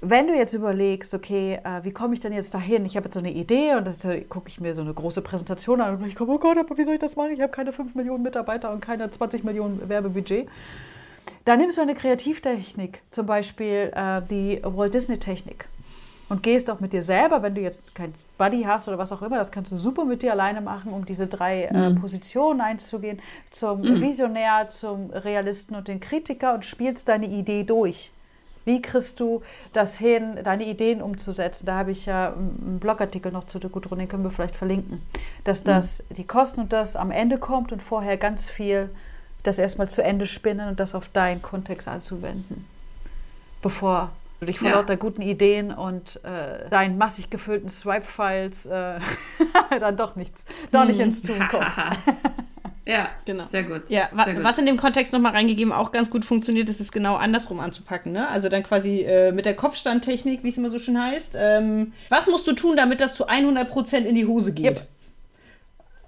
Wenn 0.00 0.26
du 0.26 0.34
jetzt 0.34 0.54
überlegst, 0.54 1.12
okay, 1.14 1.60
äh, 1.62 1.84
wie 1.84 1.92
komme 1.92 2.14
ich 2.14 2.20
denn 2.20 2.32
jetzt 2.32 2.54
dahin? 2.54 2.84
Ich 2.86 2.96
habe 2.96 3.06
jetzt 3.06 3.14
so 3.14 3.20
eine 3.20 3.30
Idee 3.30 3.74
und 3.74 3.86
dann 3.86 4.10
äh, 4.10 4.22
gucke 4.22 4.48
ich 4.48 4.60
mir 4.60 4.74
so 4.74 4.80
eine 4.80 4.94
große 4.94 5.22
Präsentation 5.22 5.80
an 5.80 5.96
und 5.96 6.06
ich 6.06 6.14
komme, 6.14 6.32
oh 6.32 6.38
Gott, 6.38 6.58
aber 6.58 6.76
wie 6.78 6.84
soll 6.84 6.94
ich 6.94 7.00
das 7.00 7.16
machen? 7.16 7.32
Ich 7.32 7.40
habe 7.40 7.52
keine 7.52 7.72
5 7.72 7.94
Millionen 7.94 8.22
Mitarbeiter 8.22 8.72
und 8.72 8.80
keine 8.80 9.10
20 9.10 9.44
Millionen 9.44 9.88
Werbebudget. 9.88 10.48
Dann 11.44 11.58
nimmst 11.58 11.78
du 11.78 11.82
eine 11.82 11.94
Kreativtechnik, 11.94 13.00
zum 13.10 13.26
Beispiel 13.26 13.92
die 14.30 14.60
Walt 14.62 14.92
Disney 14.92 15.18
Technik 15.18 15.66
und 16.30 16.44
gehst 16.44 16.70
auch 16.70 16.78
mit 16.78 16.92
dir 16.92 17.02
selber, 17.02 17.42
wenn 17.42 17.56
du 17.56 17.60
jetzt 17.60 17.92
kein 17.94 18.14
Buddy 18.38 18.62
hast 18.62 18.86
oder 18.86 18.98
was 18.98 19.12
auch 19.12 19.20
immer, 19.20 19.36
das 19.36 19.50
kannst 19.50 19.72
du 19.72 19.78
super 19.78 20.04
mit 20.04 20.22
dir 20.22 20.30
alleine 20.30 20.60
machen, 20.60 20.92
um 20.92 21.04
diese 21.04 21.26
drei 21.26 21.64
äh, 21.64 21.90
mhm. 21.90 22.00
Positionen 22.00 22.60
einzugehen, 22.60 23.20
zum 23.50 23.80
mhm. 23.80 24.00
Visionär, 24.00 24.68
zum 24.68 25.10
Realisten 25.10 25.74
und 25.74 25.88
den 25.88 25.98
Kritiker 25.98 26.54
und 26.54 26.64
spielst 26.64 27.08
deine 27.08 27.26
Idee 27.26 27.64
durch. 27.64 28.12
Wie 28.64 28.80
kriegst 28.80 29.18
du 29.18 29.42
das 29.72 29.98
hin, 29.98 30.38
deine 30.44 30.66
Ideen 30.66 31.02
umzusetzen? 31.02 31.66
Da 31.66 31.74
habe 31.74 31.90
ich 31.90 32.06
ja 32.06 32.32
einen 32.32 32.78
Blogartikel 32.78 33.32
noch 33.32 33.46
zu 33.46 33.58
der 33.58 33.70
Gudrun, 33.70 33.98
den 33.98 34.08
können 34.08 34.22
wir 34.22 34.30
vielleicht 34.30 34.54
verlinken. 34.54 35.02
Dass 35.42 35.62
mhm. 35.62 35.68
das, 35.68 36.04
die 36.10 36.26
Kosten 36.26 36.60
und 36.60 36.72
das 36.72 36.94
am 36.94 37.10
Ende 37.10 37.38
kommt 37.38 37.72
und 37.72 37.82
vorher 37.82 38.16
ganz 38.16 38.48
viel 38.48 38.88
das 39.42 39.58
erstmal 39.58 39.88
zu 39.88 40.04
Ende 40.04 40.26
spinnen 40.26 40.68
und 40.68 40.78
das 40.78 40.94
auf 40.94 41.08
deinen 41.08 41.42
Kontext 41.42 41.88
anzuwenden. 41.88 42.66
Bevor 43.62 44.10
dich 44.46 44.58
vor 44.58 44.68
ja. 44.68 44.76
lauter 44.76 44.96
guten 44.96 45.22
Ideen 45.22 45.72
und 45.72 46.20
äh, 46.24 46.68
deinen 46.70 46.98
massig 46.98 47.30
gefüllten 47.30 47.68
Swipe-Files 47.68 48.66
äh, 48.66 48.98
dann 49.80 49.96
doch 49.96 50.16
nichts, 50.16 50.44
doch 50.72 50.84
nicht 50.84 51.00
ins 51.00 51.22
Tun 51.22 51.38
kommst. 51.50 51.82
ja, 52.86 53.08
genau. 53.24 53.44
Sehr 53.44 53.64
gut. 53.64 53.82
Ja, 53.88 54.08
wa 54.12 54.24
Sehr 54.24 54.34
gut. 54.34 54.44
was 54.44 54.58
in 54.58 54.66
dem 54.66 54.76
Kontext 54.76 55.12
nochmal 55.12 55.32
reingegeben 55.32 55.72
auch 55.72 55.92
ganz 55.92 56.10
gut 56.10 56.24
funktioniert, 56.24 56.68
ist 56.68 56.80
es 56.80 56.92
genau 56.92 57.16
andersrum 57.16 57.60
anzupacken. 57.60 58.12
Ne? 58.12 58.28
Also 58.28 58.48
dann 58.48 58.62
quasi 58.62 59.00
äh, 59.02 59.32
mit 59.32 59.46
der 59.46 59.54
Kopfstandtechnik, 59.54 60.42
wie 60.42 60.48
es 60.48 60.58
immer 60.58 60.70
so 60.70 60.78
schön 60.78 61.00
heißt. 61.00 61.36
Ähm, 61.38 61.92
was 62.08 62.26
musst 62.26 62.46
du 62.46 62.52
tun, 62.52 62.76
damit 62.76 63.00
das 63.00 63.14
zu 63.14 63.28
100% 63.28 64.04
in 64.04 64.14
die 64.14 64.26
Hose 64.26 64.52
geht? 64.52 64.78
Yep. 64.78 64.88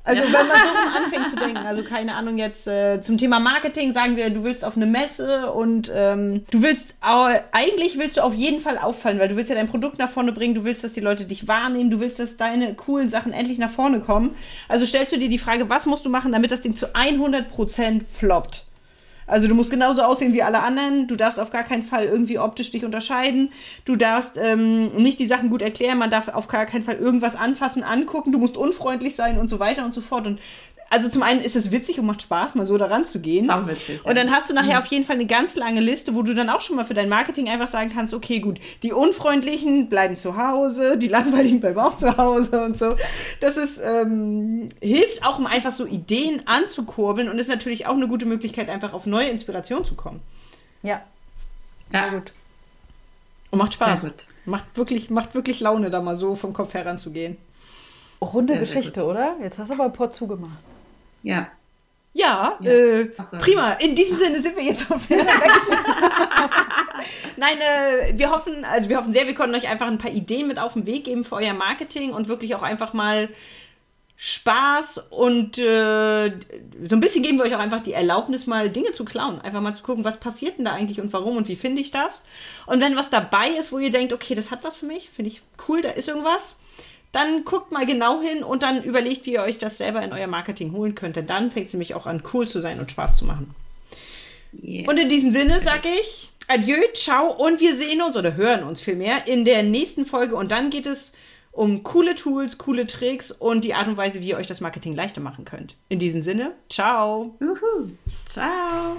Also 0.05 0.23
wenn 0.23 0.33
man 0.33 0.47
so 0.47 0.53
anfängt 1.05 1.29
zu 1.29 1.37
denken, 1.37 1.59
also 1.59 1.85
keine 1.85 2.15
Ahnung 2.15 2.38
jetzt 2.38 2.67
äh, 2.67 3.01
zum 3.01 3.19
Thema 3.19 3.38
Marketing, 3.38 3.93
sagen 3.93 4.17
wir, 4.17 4.31
du 4.31 4.43
willst 4.43 4.65
auf 4.65 4.77
eine 4.77 4.87
Messe 4.87 5.53
und 5.53 5.93
ähm, 5.95 6.45
du 6.51 6.62
willst, 6.62 6.91
äh, 7.03 7.41
eigentlich 7.53 7.99
willst 7.99 8.17
du 8.17 8.23
auf 8.23 8.35
jeden 8.35 8.61
Fall 8.61 8.79
auffallen, 8.79 9.21
weil 9.21 9.29
du 9.29 9.37
willst 9.37 9.51
ja 9.51 9.55
dein 9.55 9.69
Produkt 9.69 9.99
nach 9.99 10.11
vorne 10.11 10.33
bringen, 10.33 10.55
du 10.55 10.65
willst, 10.65 10.83
dass 10.83 10.93
die 10.93 11.01
Leute 11.01 11.25
dich 11.25 11.47
wahrnehmen, 11.47 11.91
du 11.91 12.01
willst, 12.01 12.19
dass 12.19 12.37
deine 12.37 12.75
coolen 12.75 13.09
Sachen 13.09 13.33
endlich 13.33 13.59
nach 13.59 13.71
vorne 13.71 14.01
kommen. 14.01 14.35
Also 14.69 14.87
stellst 14.87 15.12
du 15.12 15.19
dir 15.19 15.29
die 15.29 15.38
Frage, 15.38 15.71
was 15.71 15.87
musst 15.87 16.05
du 16.05 16.11
machen, 16.11 16.33
damit 16.33 16.51
das 16.51 16.62
Ding 16.62 16.75
zu 16.75 16.95
100% 16.95 18.01
floppt? 18.12 18.67
Also 19.26 19.48
du 19.48 19.54
musst 19.54 19.70
genauso 19.70 20.02
aussehen 20.02 20.32
wie 20.32 20.42
alle 20.42 20.62
anderen. 20.62 21.06
Du 21.06 21.16
darfst 21.16 21.38
auf 21.38 21.50
gar 21.50 21.64
keinen 21.64 21.82
Fall 21.82 22.04
irgendwie 22.04 22.38
optisch 22.38 22.70
dich 22.70 22.85
unterscheiden. 22.85 23.50
Du 23.85 23.96
darfst 23.96 24.37
ähm, 24.37 24.88
nicht 24.88 25.18
die 25.18 25.26
Sachen 25.26 25.50
gut 25.50 25.62
erklären. 25.62 25.98
Man 25.98 26.11
darf 26.11 26.28
auf 26.28 26.48
gar 26.48 26.66
keinen 26.66 26.82
Fall 26.82 26.96
irgendwas 26.96 27.37
anfassen, 27.37 27.82
angucken. 27.82 28.32
Du 28.32 28.38
musst 28.38 28.56
unfreundlich 28.56 29.16
sein 29.16 29.38
und 29.38 29.48
so 29.48 29.58
weiter 29.58 29.85
und 29.85 29.92
so 29.92 30.00
fort. 30.00 30.26
Und 30.26 30.40
also 30.92 31.09
zum 31.09 31.22
einen 31.22 31.40
ist 31.40 31.57
es 31.57 31.70
witzig 31.70 31.98
und 31.98 32.05
macht 32.05 32.20
Spaß, 32.20 32.55
mal 32.55 32.66
so 32.66 32.76
daran 32.76 33.07
zu 33.07 33.18
gehen. 33.18 33.46
Sau 33.46 33.66
witzig. 33.66 34.05
Und 34.05 34.14
dann 34.14 34.31
hast 34.31 34.50
du 34.50 34.55
nachher 34.55 34.74
mhm. 34.74 34.83
auf 34.83 34.87
jeden 34.87 35.07
Fall 35.07 35.16
eine 35.16 35.24
ganz 35.24 35.57
lange 35.57 35.81
Liste, 35.81 36.14
wo 36.14 36.22
du 36.22 36.35
dann 36.35 36.50
auch 36.50 36.61
schon 36.61 36.76
mal 36.76 36.85
für 36.85 36.92
dein 36.92 37.09
Marketing 37.09 37.48
einfach 37.48 37.66
sagen 37.66 37.90
kannst, 37.94 38.12
okay, 38.12 38.40
gut, 38.40 38.61
die 38.83 38.92
Unfreundlichen 38.92 39.88
bleiben 39.88 40.16
zu 40.16 40.37
Hause, 40.37 40.98
die 40.98 41.09
Langweiligen 41.09 41.61
bleiben 41.61 41.81
auch 41.81 41.96
zu 41.96 42.14
Hause 42.18 42.62
und 42.62 42.76
so. 42.76 42.96
Das 43.40 43.57
ist, 43.57 43.81
ähm, 43.83 44.68
hilft 44.83 45.24
auch, 45.24 45.38
um 45.38 45.46
einfach 45.46 45.72
so 45.72 45.87
Ideen 45.87 46.42
anzukurbeln 46.46 47.31
und 47.31 47.38
ist 47.38 47.48
natürlich 47.48 47.87
auch 47.87 47.96
eine 47.96 48.07
gute 48.07 48.26
Möglichkeit, 48.26 48.68
einfach 48.68 48.92
auf 48.92 49.07
neue 49.07 49.28
Inspiration 49.28 49.87
zu 49.87 49.94
kommen. 49.94 50.20
Ja. 50.83 51.00
Ja, 51.90 52.11
gut. 52.11 52.33
Und 53.50 53.61
macht 53.61 53.72
Spaß. 53.72 54.07
Macht 54.44 54.66
wirklich, 54.74 55.09
macht 55.09 55.35
wirklich 55.35 55.61
Laune, 55.61 55.88
da 55.88 56.02
mal 56.02 56.16
so 56.16 56.35
vom 56.35 56.52
Kopf 56.52 56.74
heranzugehen. 56.74 57.38
Runde 58.20 58.52
sehr, 58.52 58.61
Geschichte, 58.61 59.00
sehr 59.00 59.09
oder? 59.09 59.37
Jetzt 59.40 59.59
hast 59.59 59.70
du 59.70 59.74
aber 59.74 59.85
ein 59.85 59.92
paar 59.94 60.11
zugemacht. 60.11 60.59
Ja. 61.22 61.50
Ja, 62.14 62.58
ja. 62.61 62.70
Äh, 62.70 63.06
prima. 63.40 63.72
In 63.74 63.96
diesem 63.96 64.16
Sinne 64.16 64.40
sind 64.40 64.54
wir 64.54 64.62
jetzt 64.62 64.90
auf 64.90 65.08
Nein, 67.37 67.56
äh, 67.58 68.12
wir 68.18 68.30
hoffen, 68.30 68.66
also 68.66 68.90
wir 68.90 68.98
hoffen 68.98 69.14
sehr, 69.14 69.26
wir 69.26 69.35
konnten 69.35 69.54
euch 69.56 69.66
einfach 69.68 69.87
ein 69.87 69.96
paar 69.96 70.11
Ideen 70.11 70.46
mit 70.46 70.58
auf 70.58 70.74
den 70.74 70.85
Weg 70.85 71.04
geben 71.04 71.24
für 71.24 71.37
euer 71.37 71.54
Marketing 71.54 72.12
und 72.12 72.28
wirklich 72.28 72.54
auch 72.54 72.62
einfach 72.62 72.92
mal 72.92 73.30
Spaß 74.24 75.06
und 75.11 75.58
äh, 75.58 76.30
so 76.85 76.94
ein 76.94 77.00
bisschen 77.00 77.24
geben 77.24 77.38
wir 77.38 77.44
euch 77.44 77.56
auch 77.56 77.61
einfach 77.61 77.80
die 77.80 77.92
Erlaubnis, 77.94 78.46
mal 78.46 78.70
Dinge 78.70 78.92
zu 78.92 79.04
klauen. 79.04 79.40
Einfach 79.40 79.61
mal 79.61 79.74
zu 79.74 79.82
gucken, 79.82 80.04
was 80.04 80.20
passiert 80.20 80.58
denn 80.58 80.66
da 80.66 80.72
eigentlich 80.72 81.00
und 81.00 81.12
warum 81.12 81.38
und 81.38 81.48
wie 81.48 81.56
finde 81.56 81.80
ich 81.80 81.90
das. 81.90 82.24
Und 82.66 82.80
wenn 82.80 82.94
was 82.94 83.11
dabei 83.11 83.48
ist, 83.48 83.72
wo 83.72 83.78
ihr 83.78 83.90
denkt, 83.90 84.12
okay, 84.12 84.37
das 84.37 84.52
hat 84.52 84.62
was 84.62 84.76
für 84.76 84.87
mich, 84.87 85.11
finde 85.11 85.30
ich 85.30 85.42
cool, 85.66 85.82
da 85.82 85.88
ist 85.88 86.06
irgendwas, 86.08 86.56
dann 87.12 87.44
guckt 87.44 87.72
mal 87.72 87.87
genau 87.87 88.20
hin 88.20 88.42
und 88.42 88.62
dann 88.62 88.83
überlegt, 88.83 89.27
wie 89.27 89.35
ihr 89.35 89.42
euch 89.42 89.59
das 89.59 89.79
selber 89.79 90.03
in 90.03 90.12
euer 90.12 90.27
Marketing 90.27 90.72
holen 90.72 90.94
könnt. 90.94 91.16
Denn 91.16 91.27
dann 91.27 91.51
fängt 91.51 91.68
es 91.68 91.75
nämlich 91.75 91.94
auch 91.94 92.07
an, 92.07 92.22
cool 92.33 92.48
zu 92.48 92.61
sein 92.61 92.81
und 92.81 92.90
Spaß 92.90 93.16
zu 93.16 93.27
machen. 93.27 93.55
Yeah. 94.62 94.88
Und 94.90 94.98
in 94.98 95.09
diesem 95.09 95.31
Sinne 95.31 95.61
sage 95.61 95.88
ich 95.88 96.31
Adieu, 96.48 96.81
ciao 96.94 97.31
und 97.33 97.61
wir 97.61 97.77
sehen 97.77 98.03
uns 98.03 98.16
oder 98.16 98.35
hören 98.37 98.64
uns 98.64 98.81
vielmehr 98.81 99.27
in 99.27 99.44
der 99.44 99.62
nächsten 99.62 100.05
Folge 100.05 100.37
und 100.37 100.51
dann 100.51 100.70
geht 100.70 100.87
es 100.87 101.12
um 101.53 101.83
coole 101.83 102.14
Tools, 102.14 102.59
coole 102.59 102.87
Tricks 102.87 103.31
und 103.31 103.64
die 103.64 103.75
Art 103.75 103.87
und 103.87 103.96
Weise, 103.96 104.20
wie 104.20 104.31
ihr 104.31 104.37
euch 104.37 104.46
das 104.46 104.61
Marketing 104.61 104.94
leichter 104.94 105.20
machen 105.20 105.44
könnt. 105.44 105.77
In 105.88 105.98
diesem 105.98 106.20
Sinne, 106.20 106.53
ciao. 106.68 107.37
Juhu. 107.40 107.90
Ciao. 108.27 108.96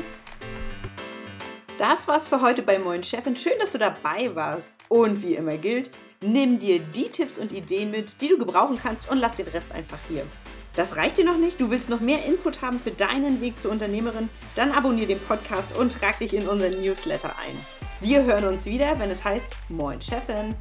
Das 1.79 2.07
war's 2.07 2.27
für 2.27 2.41
heute 2.41 2.61
bei 2.61 2.77
Moin 2.77 3.03
Chefin. 3.03 3.35
Schön, 3.35 3.53
dass 3.59 3.71
du 3.71 3.79
dabei 3.79 4.33
warst. 4.35 4.71
Und 4.89 5.23
wie 5.23 5.33
immer 5.33 5.57
gilt, 5.57 5.89
nimm 6.23 6.59
dir 6.59 6.79
die 6.79 7.09
Tipps 7.09 7.37
und 7.37 7.51
Ideen 7.51 7.91
mit, 7.91 8.21
die 8.21 8.29
du 8.29 8.37
gebrauchen 8.37 8.79
kannst 8.81 9.09
und 9.09 9.17
lass 9.17 9.35
den 9.35 9.47
Rest 9.47 9.71
einfach 9.71 9.99
hier. 10.07 10.25
Das 10.75 10.95
reicht 10.95 11.19
dir 11.19 11.25
noch 11.25 11.37
nicht? 11.37 11.61
Du 11.61 11.69
willst 11.69 11.89
noch 11.89 11.99
mehr 11.99 12.25
Input 12.25 12.61
haben 12.61 12.79
für 12.79 12.91
deinen 12.91 13.41
Weg 13.41 13.59
zur 13.59 13.71
Unternehmerin? 13.71 14.29
Dann 14.55 14.71
abonniere 14.71 15.07
den 15.07 15.19
Podcast 15.19 15.75
und 15.75 15.93
trag 15.93 16.17
dich 16.19 16.33
in 16.33 16.47
unseren 16.47 16.81
Newsletter 16.81 17.33
ein. 17.37 17.57
Wir 17.99 18.23
hören 18.23 18.45
uns 18.45 18.65
wieder, 18.65 18.99
wenn 18.99 19.11
es 19.11 19.23
heißt 19.23 19.47
Moin 19.69 20.01
Chefin. 20.01 20.55